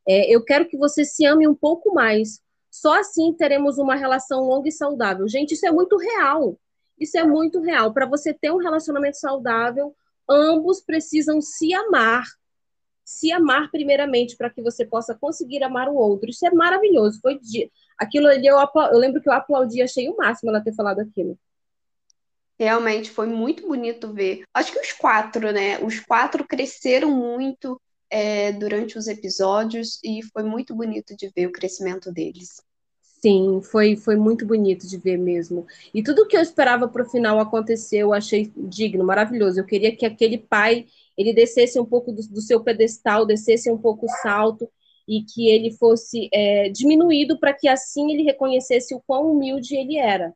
É, 0.07 0.33
eu 0.33 0.43
quero 0.43 0.67
que 0.67 0.77
você 0.77 1.05
se 1.05 1.25
ame 1.25 1.47
um 1.47 1.55
pouco 1.55 1.93
mais. 1.93 2.41
Só 2.69 2.99
assim 2.99 3.33
teremos 3.33 3.77
uma 3.77 3.95
relação 3.95 4.41
longa 4.41 4.67
e 4.67 4.71
saudável. 4.71 5.27
Gente, 5.27 5.53
isso 5.53 5.65
é 5.65 5.71
muito 5.71 5.97
real. 5.97 6.57
Isso 6.99 7.17
é 7.17 7.23
muito 7.23 7.61
real. 7.61 7.93
Para 7.93 8.05
você 8.05 8.33
ter 8.33 8.51
um 8.51 8.57
relacionamento 8.57 9.17
saudável, 9.17 9.95
ambos 10.29 10.81
precisam 10.81 11.41
se 11.41 11.73
amar. 11.73 12.25
Se 13.03 13.31
amar 13.31 13.69
primeiramente 13.71 14.35
para 14.35 14.49
que 14.49 14.61
você 14.61 14.85
possa 14.85 15.15
conseguir 15.15 15.63
amar 15.63 15.87
o 15.87 15.95
outro. 15.95 16.29
Isso 16.29 16.45
é 16.45 16.51
maravilhoso. 16.51 17.19
Foi 17.21 17.39
de... 17.39 17.71
aquilo 17.97 18.27
ali 18.27 18.47
eu, 18.47 18.57
eu 18.57 18.97
lembro 18.97 19.21
que 19.21 19.29
eu 19.29 19.33
aplaudi, 19.33 19.81
achei 19.81 20.09
o 20.09 20.17
máximo 20.17 20.49
ela 20.49 20.63
ter 20.63 20.73
falado 20.73 20.99
aquilo. 20.99 21.37
Realmente 22.59 23.11
foi 23.11 23.27
muito 23.27 23.67
bonito 23.67 24.11
ver. 24.11 24.43
Acho 24.53 24.71
que 24.71 24.79
os 24.79 24.91
quatro, 24.91 25.51
né? 25.51 25.77
Os 25.79 25.99
quatro 25.99 26.45
cresceram 26.45 27.11
muito 27.11 27.79
é, 28.09 28.51
durante 28.51 28.97
os 28.97 29.07
episódios 29.07 29.99
e 30.03 30.21
foi 30.33 30.43
muito 30.43 30.75
bonito 30.75 31.15
de 31.15 31.29
ver 31.35 31.47
o 31.47 31.51
crescimento 31.51 32.11
deles. 32.11 32.61
Sim, 33.19 33.61
foi, 33.61 33.95
foi 33.95 34.15
muito 34.15 34.45
bonito 34.45 34.87
de 34.87 34.97
ver 34.97 35.17
mesmo. 35.17 35.65
E 35.93 36.03
tudo 36.03 36.27
que 36.27 36.37
eu 36.37 36.41
esperava 36.41 36.87
para 36.87 37.01
o 37.01 37.09
final 37.09 37.39
acontecer, 37.39 37.97
eu 37.97 38.13
achei 38.13 38.51
digno, 38.55 39.03
maravilhoso. 39.03 39.59
Eu 39.59 39.65
queria 39.65 39.95
que 39.95 40.05
aquele 40.05 40.37
pai 40.37 40.85
ele 41.17 41.33
descesse 41.33 41.79
um 41.79 41.85
pouco 41.85 42.11
do, 42.11 42.21
do 42.27 42.41
seu 42.41 42.63
pedestal, 42.63 43.25
descesse 43.25 43.71
um 43.71 43.77
pouco 43.77 44.05
o 44.05 44.09
salto 44.21 44.69
e 45.07 45.23
que 45.23 45.49
ele 45.49 45.71
fosse 45.71 46.29
é, 46.31 46.69
diminuído 46.69 47.39
para 47.39 47.53
que 47.53 47.67
assim 47.67 48.11
ele 48.11 48.23
reconhecesse 48.23 48.93
o 48.93 49.01
quão 49.05 49.31
humilde 49.31 49.75
ele 49.75 49.97
era 49.97 50.33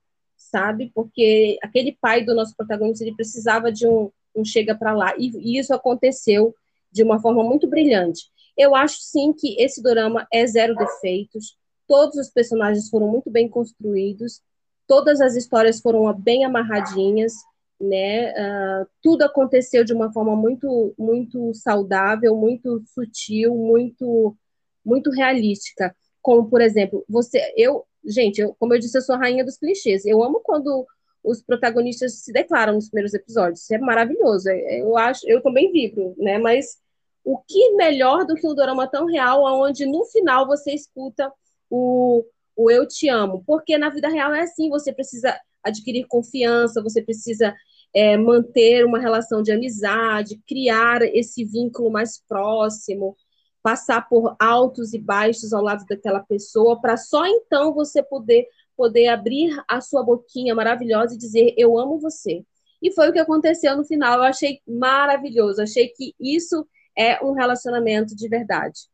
sabe? 0.52 0.92
Porque 0.94 1.58
aquele 1.62 1.98
pai 2.02 2.24
do 2.24 2.36
nosso 2.36 2.56
protagonista, 2.56 3.04
ele 3.04 3.16
precisava 3.16 3.72
de 3.72 3.88
um, 3.88 4.12
um 4.36 4.44
chega 4.44 4.76
para 4.76 4.94
lá. 4.94 5.14
E, 5.18 5.32
e, 5.38 5.58
isso 5.58 5.74
aconteceu 5.74 6.54
de 6.92 7.04
uma 7.04 7.20
forma 7.20 7.44
muito 7.44 7.68
brilhante. 7.68 8.30
Eu 8.58 8.76
acho, 8.76 8.98
sim, 9.00 9.32
que 9.34 9.56
esse 9.62 9.82
drama 9.82 10.28
é 10.32 10.46
zero 10.46 10.76
defeitos. 10.76 11.56
Todos 11.92 12.16
os 12.16 12.30
personagens 12.30 12.90
foram 12.90 13.10
muito 13.10 13.30
bem 13.30 13.50
construídos. 13.50 14.42
Todas 14.88 15.20
as 15.20 15.36
histórias 15.36 15.82
foram 15.82 16.14
bem 16.14 16.46
amarradinhas, 16.46 17.34
né? 17.80 18.32
Uh, 18.32 18.88
tudo 19.02 19.24
aconteceu 19.24 19.84
de 19.84 19.92
uma 19.92 20.10
forma 20.14 20.34
muito, 20.34 20.94
muito 20.98 21.54
saudável, 21.54 22.34
muito 22.34 22.82
sutil, 22.94 23.54
muito, 23.56 24.38
muito 24.86 25.12
realística. 25.12 25.94
Como, 26.22 26.50
por 26.50 26.62
exemplo, 26.62 27.04
você, 27.10 27.54
eu, 27.58 27.86
Gente, 28.04 28.42
eu, 28.42 28.56
como 28.58 28.74
eu 28.74 28.80
disse, 28.80 28.98
eu 28.98 29.02
sou 29.02 29.16
a 29.16 29.18
rainha 29.18 29.46
dos 29.46 29.58
clichês. 29.58 30.06
Eu 30.06 30.24
amo 30.24 30.40
quando 30.40 30.88
os 31.24 31.42
protagonistas 31.42 32.24
se 32.24 32.32
declaram 32.32 32.74
nos 32.74 32.90
primeiros 32.90 33.14
episódios. 33.14 33.62
Isso 33.62 33.74
é 33.74 33.78
maravilhoso. 33.78 34.50
É, 34.50 34.82
eu 34.82 34.98
acho, 34.98 35.28
eu 35.30 35.42
também 35.42 35.72
vibro, 35.72 36.16
né? 36.18 36.38
Mas 36.40 36.78
o 37.24 37.38
que 37.38 37.74
melhor 37.76 38.26
do 38.26 38.36
que 38.36 38.48
um 38.48 38.56
drama 38.56 38.88
tão 38.88 39.06
real, 39.06 39.44
onde 39.44 39.86
no 39.86 40.06
final 40.06 40.48
você 40.48 40.72
escuta 40.72 41.32
o, 41.72 42.24
o 42.56 42.70
eu 42.70 42.88
te 42.88 43.10
amo? 43.10 43.44
Porque 43.48 43.78
na 43.78 43.90
vida 43.90 44.10
real 44.10 44.34
é 44.34 44.42
assim, 44.42 44.70
você 44.70 44.94
precisa 44.94 45.36
adquirir 45.64 46.06
confiança, 46.08 46.84
você 46.84 47.02
precisa 47.02 47.56
é, 47.94 48.18
manter 48.18 48.86
uma 48.86 49.00
relação 49.00 49.42
de 49.42 49.52
amizade, 49.52 50.42
criar 50.48 51.02
esse 51.02 51.44
vínculo 51.46 51.92
mais 51.92 52.22
próximo 52.28 53.16
passar 53.62 54.08
por 54.10 54.36
altos 54.40 54.94
e 54.94 55.00
baixos 55.00 55.54
ao 55.54 55.62
lado 55.62 55.86
daquela 55.86 56.20
pessoa, 56.20 56.80
para 56.82 56.98
só 56.98 57.26
então 57.28 57.74
você 57.74 58.02
poder 58.02 58.48
poder 58.76 59.10
abrir 59.10 59.56
a 59.68 59.80
sua 59.80 60.02
boquinha 60.04 60.56
maravilhosa 60.56 61.14
e 61.14 61.18
dizer 61.18 61.54
eu 61.56 61.78
amo 61.78 62.00
você. 62.00 62.44
E 62.82 62.92
foi 62.92 63.10
o 63.10 63.14
que 63.14 63.20
aconteceu 63.20 63.78
no 63.78 63.86
final. 63.86 64.18
Eu 64.18 64.24
achei 64.24 64.60
maravilhoso. 64.68 65.62
Achei 65.62 65.90
que 65.90 66.16
isso 66.20 66.68
é 66.98 67.24
um 67.24 67.34
relacionamento 67.34 68.16
de 68.16 68.28
verdade. 68.28 68.90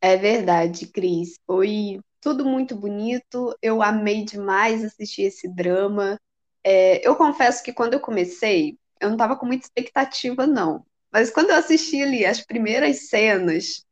É 0.00 0.16
verdade, 0.16 0.86
Cris. 0.86 1.38
Foi 1.46 2.00
tudo 2.20 2.44
muito 2.44 2.74
bonito. 2.76 3.56
Eu 3.60 3.82
amei 3.82 4.24
demais 4.24 4.84
assistir 4.84 5.22
esse 5.22 5.48
drama. 5.48 6.18
É, 6.64 7.06
eu 7.06 7.16
confesso 7.16 7.62
que 7.62 7.72
quando 7.72 7.94
eu 7.94 8.00
comecei, 8.00 8.78
eu 9.00 9.08
não 9.08 9.16
estava 9.16 9.36
com 9.36 9.46
muita 9.46 9.66
expectativa, 9.66 10.46
não. 10.46 10.84
Mas 11.12 11.30
quando 11.30 11.50
eu 11.50 11.56
assisti 11.56 12.02
ali 12.02 12.26
as 12.26 12.44
primeiras 12.44 13.08
cenas, 13.08 13.84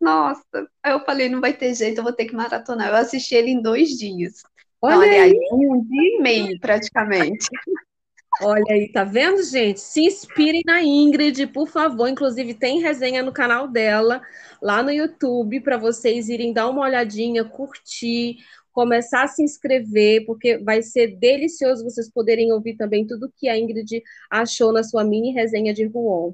nossa, 0.00 0.68
aí 0.82 0.92
eu 0.92 1.04
falei, 1.04 1.28
não 1.28 1.40
vai 1.40 1.52
ter 1.52 1.74
jeito, 1.74 1.98
eu 1.98 2.04
vou 2.04 2.12
ter 2.12 2.26
que 2.26 2.34
maratonar. 2.34 2.88
Eu 2.88 2.96
assisti 2.96 3.34
ele 3.34 3.50
em 3.50 3.62
dois 3.62 3.90
dias. 3.90 4.42
Olha 4.82 4.98
aliás, 4.98 5.32
um 5.52 5.80
dia 5.82 6.18
e 6.18 6.20
meio, 6.20 6.60
praticamente. 6.60 7.48
Olha 8.42 8.64
aí, 8.68 8.90
tá 8.90 9.04
vendo, 9.04 9.42
gente? 9.44 9.80
Se 9.80 10.00
inspirem 10.02 10.62
na 10.66 10.82
Ingrid, 10.82 11.46
por 11.48 11.68
favor. 11.68 12.08
Inclusive, 12.08 12.54
tem 12.54 12.80
resenha 12.80 13.22
no 13.22 13.32
canal 13.32 13.68
dela, 13.68 14.20
lá 14.60 14.82
no 14.82 14.90
YouTube, 14.90 15.60
para 15.60 15.78
vocês 15.78 16.28
irem 16.28 16.52
dar 16.52 16.68
uma 16.68 16.82
olhadinha, 16.82 17.44
curtir, 17.44 18.38
começar 18.72 19.22
a 19.22 19.28
se 19.28 19.42
inscrever, 19.42 20.26
porque 20.26 20.58
vai 20.58 20.82
ser 20.82 21.16
delicioso 21.16 21.84
vocês 21.84 22.10
poderem 22.10 22.52
ouvir 22.52 22.76
também 22.76 23.06
tudo 23.06 23.32
que 23.36 23.48
a 23.48 23.56
Ingrid 23.56 24.02
achou 24.28 24.72
na 24.72 24.82
sua 24.82 25.04
mini 25.04 25.32
resenha 25.32 25.72
de 25.72 25.84
Ruon. 25.86 26.32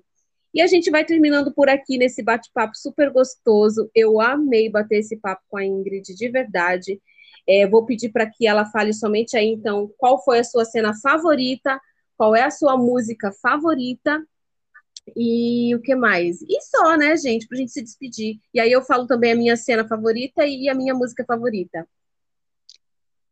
E 0.54 0.62
a 0.62 0.66
gente 0.66 0.90
vai 0.90 1.04
terminando 1.04 1.52
por 1.52 1.68
aqui 1.68 1.98
nesse 1.98 2.22
bate-papo 2.22 2.76
super 2.76 3.10
gostoso. 3.10 3.90
Eu 3.94 4.20
amei 4.20 4.70
bater 4.70 4.98
esse 4.98 5.16
papo 5.18 5.42
com 5.48 5.58
a 5.58 5.64
Ingrid, 5.64 6.14
de 6.14 6.28
verdade. 6.28 7.00
É, 7.46 7.66
vou 7.66 7.84
pedir 7.84 8.10
para 8.10 8.28
que 8.28 8.46
ela 8.46 8.64
fale 8.66 8.92
somente 8.92 9.36
aí, 9.36 9.48
então, 9.48 9.90
qual 9.98 10.22
foi 10.24 10.40
a 10.40 10.44
sua 10.44 10.64
cena 10.64 10.92
favorita, 11.02 11.80
qual 12.20 12.36
é 12.36 12.42
a 12.42 12.50
sua 12.50 12.76
música 12.76 13.32
favorita 13.32 14.22
e 15.16 15.74
o 15.74 15.80
que 15.80 15.94
mais? 15.94 16.42
E 16.42 16.60
só, 16.60 16.94
né, 16.94 17.16
gente, 17.16 17.48
para 17.48 17.56
a 17.56 17.60
gente 17.62 17.72
se 17.72 17.80
despedir. 17.80 18.38
E 18.52 18.60
aí 18.60 18.70
eu 18.70 18.82
falo 18.82 19.06
também 19.06 19.32
a 19.32 19.34
minha 19.34 19.56
cena 19.56 19.88
favorita 19.88 20.44
e 20.44 20.68
a 20.68 20.74
minha 20.74 20.92
música 20.92 21.24
favorita. 21.24 21.88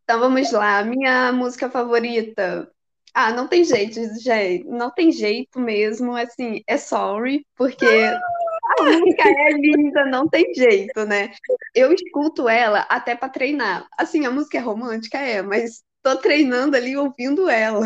Então 0.04 0.18
vamos 0.18 0.50
lá, 0.52 0.82
minha 0.84 1.30
música 1.32 1.68
favorita 1.68 2.66
ah, 3.12 3.30
não 3.30 3.46
tem 3.46 3.62
jeito, 3.62 4.00
gente. 4.22 4.64
Não 4.64 4.90
tem 4.90 5.12
jeito 5.12 5.60
mesmo. 5.60 6.16
Assim, 6.16 6.62
é 6.66 6.78
sorry, 6.78 7.46
porque 7.56 7.84
a 7.84 8.82
música 8.84 9.28
é 9.28 9.52
linda, 9.52 10.06
não 10.06 10.26
tem 10.26 10.54
jeito, 10.54 11.04
né? 11.04 11.30
Eu 11.74 11.92
escuto 11.92 12.48
ela 12.48 12.86
até 12.88 13.14
para 13.14 13.28
treinar. 13.28 13.86
Assim, 13.98 14.24
a 14.24 14.30
música 14.30 14.56
é 14.56 14.60
romântica, 14.62 15.18
é, 15.18 15.42
mas 15.42 15.82
tô 16.02 16.16
treinando 16.16 16.74
ali 16.74 16.96
ouvindo 16.96 17.50
ela. 17.50 17.82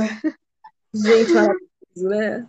Gente, 0.95 1.33
maravilhoso, 1.33 2.09
né? 2.09 2.49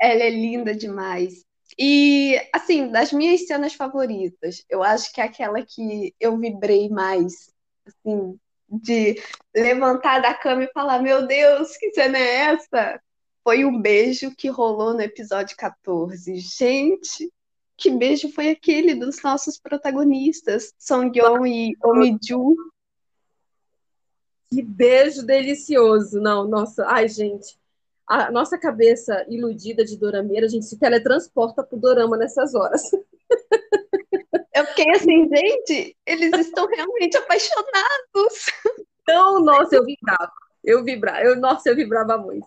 Ela 0.00 0.22
é 0.22 0.30
linda 0.30 0.74
demais. 0.74 1.44
E, 1.78 2.40
assim, 2.52 2.90
das 2.90 3.12
minhas 3.12 3.46
cenas 3.46 3.74
favoritas, 3.74 4.64
eu 4.68 4.82
acho 4.82 5.12
que 5.12 5.20
é 5.20 5.24
aquela 5.24 5.64
que 5.64 6.14
eu 6.20 6.36
vibrei 6.38 6.88
mais, 6.88 7.52
assim, 7.86 8.38
de 8.68 9.20
levantar 9.54 10.20
da 10.20 10.34
cama 10.34 10.64
e 10.64 10.72
falar: 10.72 11.00
Meu 11.00 11.26
Deus, 11.26 11.76
que 11.76 11.92
cena 11.92 12.18
é 12.18 12.34
essa? 12.52 13.00
Foi 13.42 13.64
um 13.64 13.80
beijo 13.80 14.34
que 14.34 14.48
rolou 14.48 14.94
no 14.94 15.00
episódio 15.00 15.56
14. 15.56 16.36
Gente, 16.36 17.30
que 17.76 17.90
beijo 17.90 18.30
foi 18.32 18.50
aquele 18.50 18.94
dos 18.94 19.22
nossos 19.22 19.58
protagonistas, 19.58 20.72
Song 20.78 21.16
Yeon 21.16 21.46
e 21.46 21.76
Omiju? 21.82 22.56
Que 24.54 24.62
beijo 24.62 25.26
delicioso. 25.26 26.20
Não, 26.20 26.46
nossa, 26.46 26.86
ai, 26.86 27.08
gente. 27.08 27.58
A 28.06 28.30
nossa 28.30 28.56
cabeça 28.56 29.26
iludida 29.28 29.84
de 29.84 29.98
dorameira, 29.98 30.46
a 30.46 30.48
gente 30.48 30.66
se 30.66 30.78
teletransporta 30.78 31.64
pro 31.64 31.76
dorama 31.76 32.16
nessas 32.16 32.54
horas. 32.54 32.82
Eu 34.54 34.64
fiquei 34.66 34.88
assim, 34.92 35.28
gente, 35.28 35.96
eles 36.06 36.38
estão 36.38 36.68
realmente 36.68 37.16
apaixonados. 37.16 38.46
Então, 39.02 39.40
nossa, 39.40 39.74
eu 39.74 39.84
vibrava. 39.84 40.32
Eu 40.62 40.84
vibrava. 40.84 41.20
Eu, 41.22 41.36
nossa, 41.36 41.68
eu 41.68 41.74
vibrava 41.74 42.16
muito. 42.16 42.46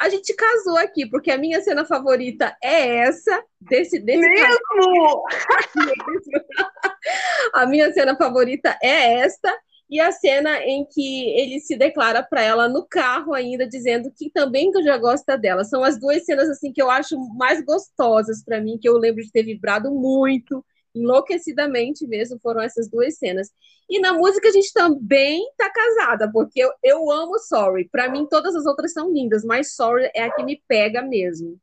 A 0.00 0.08
gente 0.08 0.34
casou 0.34 0.76
aqui, 0.76 1.06
porque 1.06 1.30
a 1.30 1.38
minha 1.38 1.62
cena 1.62 1.84
favorita 1.84 2.56
é 2.62 2.98
essa, 2.98 3.42
desse, 3.60 3.98
desse 3.98 4.28
Mesmo! 4.28 5.24
a 7.54 7.66
minha 7.66 7.92
cena 7.92 8.16
favorita 8.16 8.76
é 8.82 9.20
esta, 9.20 9.56
e 9.88 10.00
a 10.00 10.10
cena 10.10 10.58
em 10.64 10.84
que 10.84 11.30
ele 11.30 11.60
se 11.60 11.76
declara 11.76 12.22
para 12.22 12.42
ela 12.42 12.68
no 12.68 12.84
carro 12.84 13.32
ainda, 13.32 13.68
dizendo 13.68 14.10
que 14.10 14.30
também 14.30 14.72
que 14.72 14.82
já 14.82 14.98
gosta 14.98 15.38
dela. 15.38 15.64
São 15.64 15.84
as 15.84 15.98
duas 15.98 16.24
cenas 16.24 16.48
assim 16.50 16.72
que 16.72 16.82
eu 16.82 16.90
acho 16.90 17.16
mais 17.36 17.64
gostosas 17.64 18.42
para 18.44 18.60
mim, 18.60 18.78
que 18.78 18.88
eu 18.88 18.98
lembro 18.98 19.22
de 19.22 19.30
ter 19.30 19.44
vibrado 19.44 19.92
muito, 19.92 20.64
enlouquecidamente 20.94 22.06
mesmo, 22.06 22.38
foram 22.42 22.60
essas 22.62 22.88
duas 22.88 23.16
cenas. 23.16 23.48
E 23.88 24.00
na 24.00 24.12
música 24.12 24.48
a 24.48 24.52
gente 24.52 24.72
também 24.72 25.46
tá 25.56 25.70
casada, 25.70 26.30
porque 26.32 26.60
eu, 26.60 26.72
eu 26.82 27.10
amo 27.10 27.38
Sorry. 27.38 27.88
Para 27.88 28.10
mim 28.10 28.26
todas 28.28 28.56
as 28.56 28.66
outras 28.66 28.92
são 28.92 29.12
lindas, 29.12 29.44
mas 29.44 29.74
Sorry 29.74 30.10
é 30.14 30.24
a 30.24 30.34
que 30.34 30.42
me 30.42 30.60
pega 30.66 31.00
mesmo. 31.02 31.60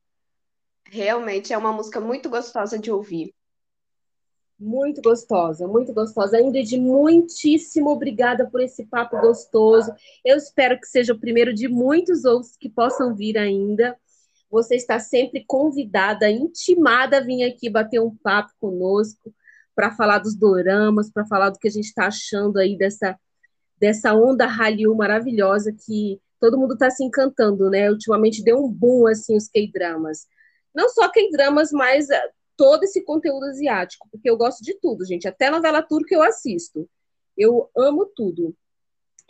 Realmente 0.86 1.52
é 1.52 1.58
uma 1.58 1.74
música 1.74 2.00
muito 2.00 2.30
gostosa 2.30 2.80
de 2.80 2.92
ouvir. 2.92 3.34
Muito 4.60 5.02
gostosa, 5.02 5.68
muito 5.68 5.94
gostosa. 5.94 6.40
Ingrid, 6.40 6.78
muitíssimo 6.80 7.90
obrigada 7.90 8.50
por 8.50 8.62
esse 8.62 8.86
papo 8.86 9.20
gostoso. 9.20 9.94
Eu 10.24 10.38
espero 10.38 10.80
que 10.80 10.88
seja 10.88 11.14
o 11.14 11.20
primeiro 11.20 11.54
de 11.54 11.68
muitos 11.68 12.24
outros 12.24 12.56
que 12.56 12.70
possam 12.70 13.16
vir 13.16 13.38
ainda. 13.38 13.98
Você 14.50 14.76
está 14.76 15.00
sempre 15.00 15.44
convidada, 15.48 16.30
intimada 16.30 17.18
a 17.18 17.22
vir 17.22 17.44
aqui 17.44 17.70
bater 17.70 18.00
um 18.00 18.16
papo 18.16 18.54
conosco 18.60 19.34
para 19.76 19.92
falar 19.96 20.20
dos 20.20 20.36
doramas, 20.36 21.12
para 21.12 21.26
falar 21.26 21.50
do 21.50 21.58
que 21.58 21.68
a 21.68 21.72
gente 21.72 21.86
está 21.86 22.06
achando 22.08 22.60
aí 22.60 22.78
dessa, 22.78 23.20
dessa 23.80 24.14
onda 24.14 24.46
Hallyu 24.46 24.94
maravilhosa 24.96 25.74
que 25.74 26.22
todo 26.40 26.58
mundo 26.58 26.76
está 26.76 26.92
se 26.92 27.04
encantando, 27.04 27.70
né? 27.70 27.90
Ultimamente 27.90 28.44
deu 28.44 28.64
um 28.64 28.70
boom 28.70 29.08
assim 29.08 29.36
os 29.36 29.48
K-dramas. 29.48 30.28
Não 30.74 30.88
só 30.90 31.10
K-dramas, 31.10 31.72
mas 31.72 32.08
todo 32.58 32.84
esse 32.84 33.04
conteúdo 33.04 33.46
asiático, 33.46 34.08
porque 34.12 34.30
eu 34.30 34.38
gosto 34.38 34.64
de 34.64 34.74
tudo, 34.80 35.06
gente. 35.06 35.28
Até 35.28 35.50
novela 35.50 35.82
turca 35.82 36.14
eu 36.14 36.24
assisto. 36.24 36.90
Eu 37.38 37.70
amo 37.76 38.06
tudo. 38.06 38.56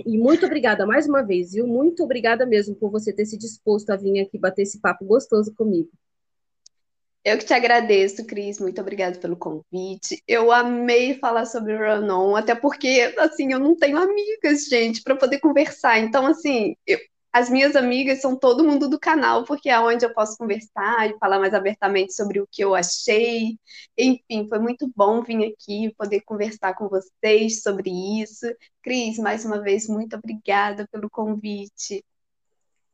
E 0.05 0.17
muito 0.17 0.45
obrigada 0.45 0.85
mais 0.85 1.07
uma 1.07 1.21
vez, 1.21 1.53
viu? 1.53 1.67
Muito 1.67 2.03
obrigada 2.03 2.45
mesmo 2.45 2.75
por 2.75 2.89
você 2.89 3.13
ter 3.13 3.25
se 3.25 3.37
disposto 3.37 3.89
a 3.91 3.95
vir 3.95 4.21
aqui 4.21 4.37
bater 4.37 4.63
esse 4.63 4.79
papo 4.79 5.05
gostoso 5.05 5.53
comigo. 5.53 5.89
Eu 7.23 7.37
que 7.37 7.45
te 7.45 7.53
agradeço, 7.53 8.25
Cris. 8.25 8.59
Muito 8.59 8.81
obrigada 8.81 9.17
pelo 9.17 9.37
convite. 9.37 10.21
Eu 10.27 10.51
amei 10.51 11.17
falar 11.19 11.45
sobre 11.45 11.73
o 11.73 11.79
Ranon, 11.79 12.35
até 12.35 12.53
porque, 12.53 13.13
assim, 13.17 13.53
eu 13.53 13.59
não 13.59 13.77
tenho 13.77 13.97
amigas, 13.97 14.65
gente, 14.65 15.01
para 15.01 15.15
poder 15.15 15.39
conversar. 15.39 15.99
Então, 15.99 16.25
assim, 16.25 16.75
eu, 16.85 16.99
as 17.33 17.49
minhas 17.49 17.75
amigas 17.75 18.21
são 18.21 18.37
todo 18.37 18.63
mundo 18.63 18.87
do 18.87 18.99
canal, 18.99 19.43
porque 19.43 19.67
é 19.67 19.79
onde 19.79 20.05
eu 20.05 20.13
posso 20.13 20.37
conversar 20.37 21.09
e 21.09 21.17
falar 21.17 21.39
mais 21.39 21.55
abertamente 21.55 22.13
sobre 22.13 22.39
o 22.39 22.47
que 22.49 22.63
eu 22.63 22.75
achei. 22.75 23.57
Enfim, 23.97 24.47
foi 24.47 24.59
muito 24.59 24.87
bom 24.95 25.23
vir 25.23 25.51
aqui 25.51 25.91
poder 25.97 26.21
conversar 26.21 26.75
com 26.75 26.87
vocês 26.87 27.63
sobre 27.63 27.89
isso. 28.21 28.45
Cris, 28.83 29.17
mais 29.17 29.43
uma 29.45 29.59
vez, 29.59 29.87
muito 29.87 30.15
obrigada 30.15 30.87
pelo 30.91 31.09
convite. 31.09 32.05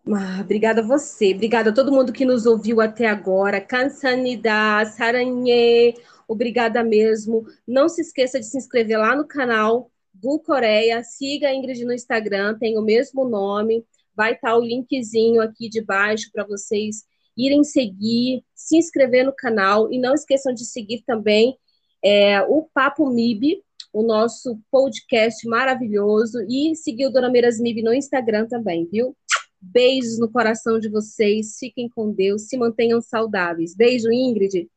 Ah, 0.07 0.39
obrigada 0.39 0.79
a 0.79 0.87
você, 0.87 1.33
obrigada 1.33 1.71
a 1.71 1.73
todo 1.73 1.91
mundo 1.91 2.13
que 2.13 2.23
nos 2.23 2.45
ouviu 2.45 2.79
até 2.79 3.07
agora. 3.07 3.59
Kansanida, 3.59 4.85
Saranye, 4.85 5.95
obrigada 6.29 6.81
mesmo. 6.81 7.45
Não 7.67 7.89
se 7.89 7.99
esqueça 7.99 8.39
de 8.39 8.45
se 8.45 8.57
inscrever 8.57 8.99
lá 8.99 9.13
no 9.17 9.27
canal 9.27 9.91
Gu 10.15 10.39
Coreia, 10.39 11.03
siga 11.03 11.49
a 11.49 11.53
Ingrid 11.53 11.83
no 11.83 11.93
Instagram, 11.93 12.57
tem 12.57 12.77
o 12.77 12.81
mesmo 12.81 13.27
nome 13.27 13.85
vai 14.19 14.33
estar 14.33 14.53
o 14.57 14.61
linkzinho 14.61 15.41
aqui 15.41 15.69
de 15.69 15.81
baixo 15.81 16.29
para 16.33 16.45
vocês 16.45 17.05
irem 17.37 17.63
seguir, 17.63 18.43
se 18.53 18.75
inscrever 18.75 19.25
no 19.25 19.33
canal 19.33 19.89
e 19.93 19.97
não 19.97 20.13
esqueçam 20.13 20.53
de 20.53 20.65
seguir 20.65 21.03
também 21.07 21.57
é, 22.03 22.41
o 22.41 22.67
Papo 22.73 23.09
MIB, 23.09 23.63
o 23.93 24.03
nosso 24.03 24.59
podcast 24.69 25.47
maravilhoso, 25.47 26.37
e 26.49 26.75
seguir 26.75 27.07
o 27.07 27.11
Dona 27.11 27.29
Meiras 27.29 27.61
MIB 27.61 27.81
no 27.81 27.93
Instagram 27.93 28.45
também, 28.45 28.89
viu? 28.91 29.15
Beijos 29.61 30.19
no 30.19 30.29
coração 30.29 30.81
de 30.81 30.89
vocês, 30.89 31.57
fiquem 31.57 31.87
com 31.87 32.11
Deus, 32.11 32.49
se 32.49 32.57
mantenham 32.57 32.99
saudáveis. 32.99 33.73
Beijo, 33.73 34.11
Ingrid. 34.11 34.69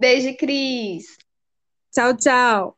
Beijo, 0.00 0.36
Cris. 0.36 1.04
Tchau, 1.92 2.16
tchau. 2.16 2.76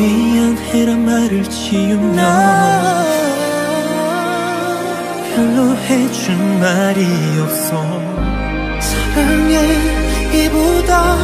미안해란 0.00 1.04
말을 1.04 1.42
지우면 1.44 2.16
별로 5.34 5.76
해준 5.76 6.60
말이 6.60 7.04
없어. 7.42 7.84
사랑해 8.80 9.76
이보다 10.32 11.19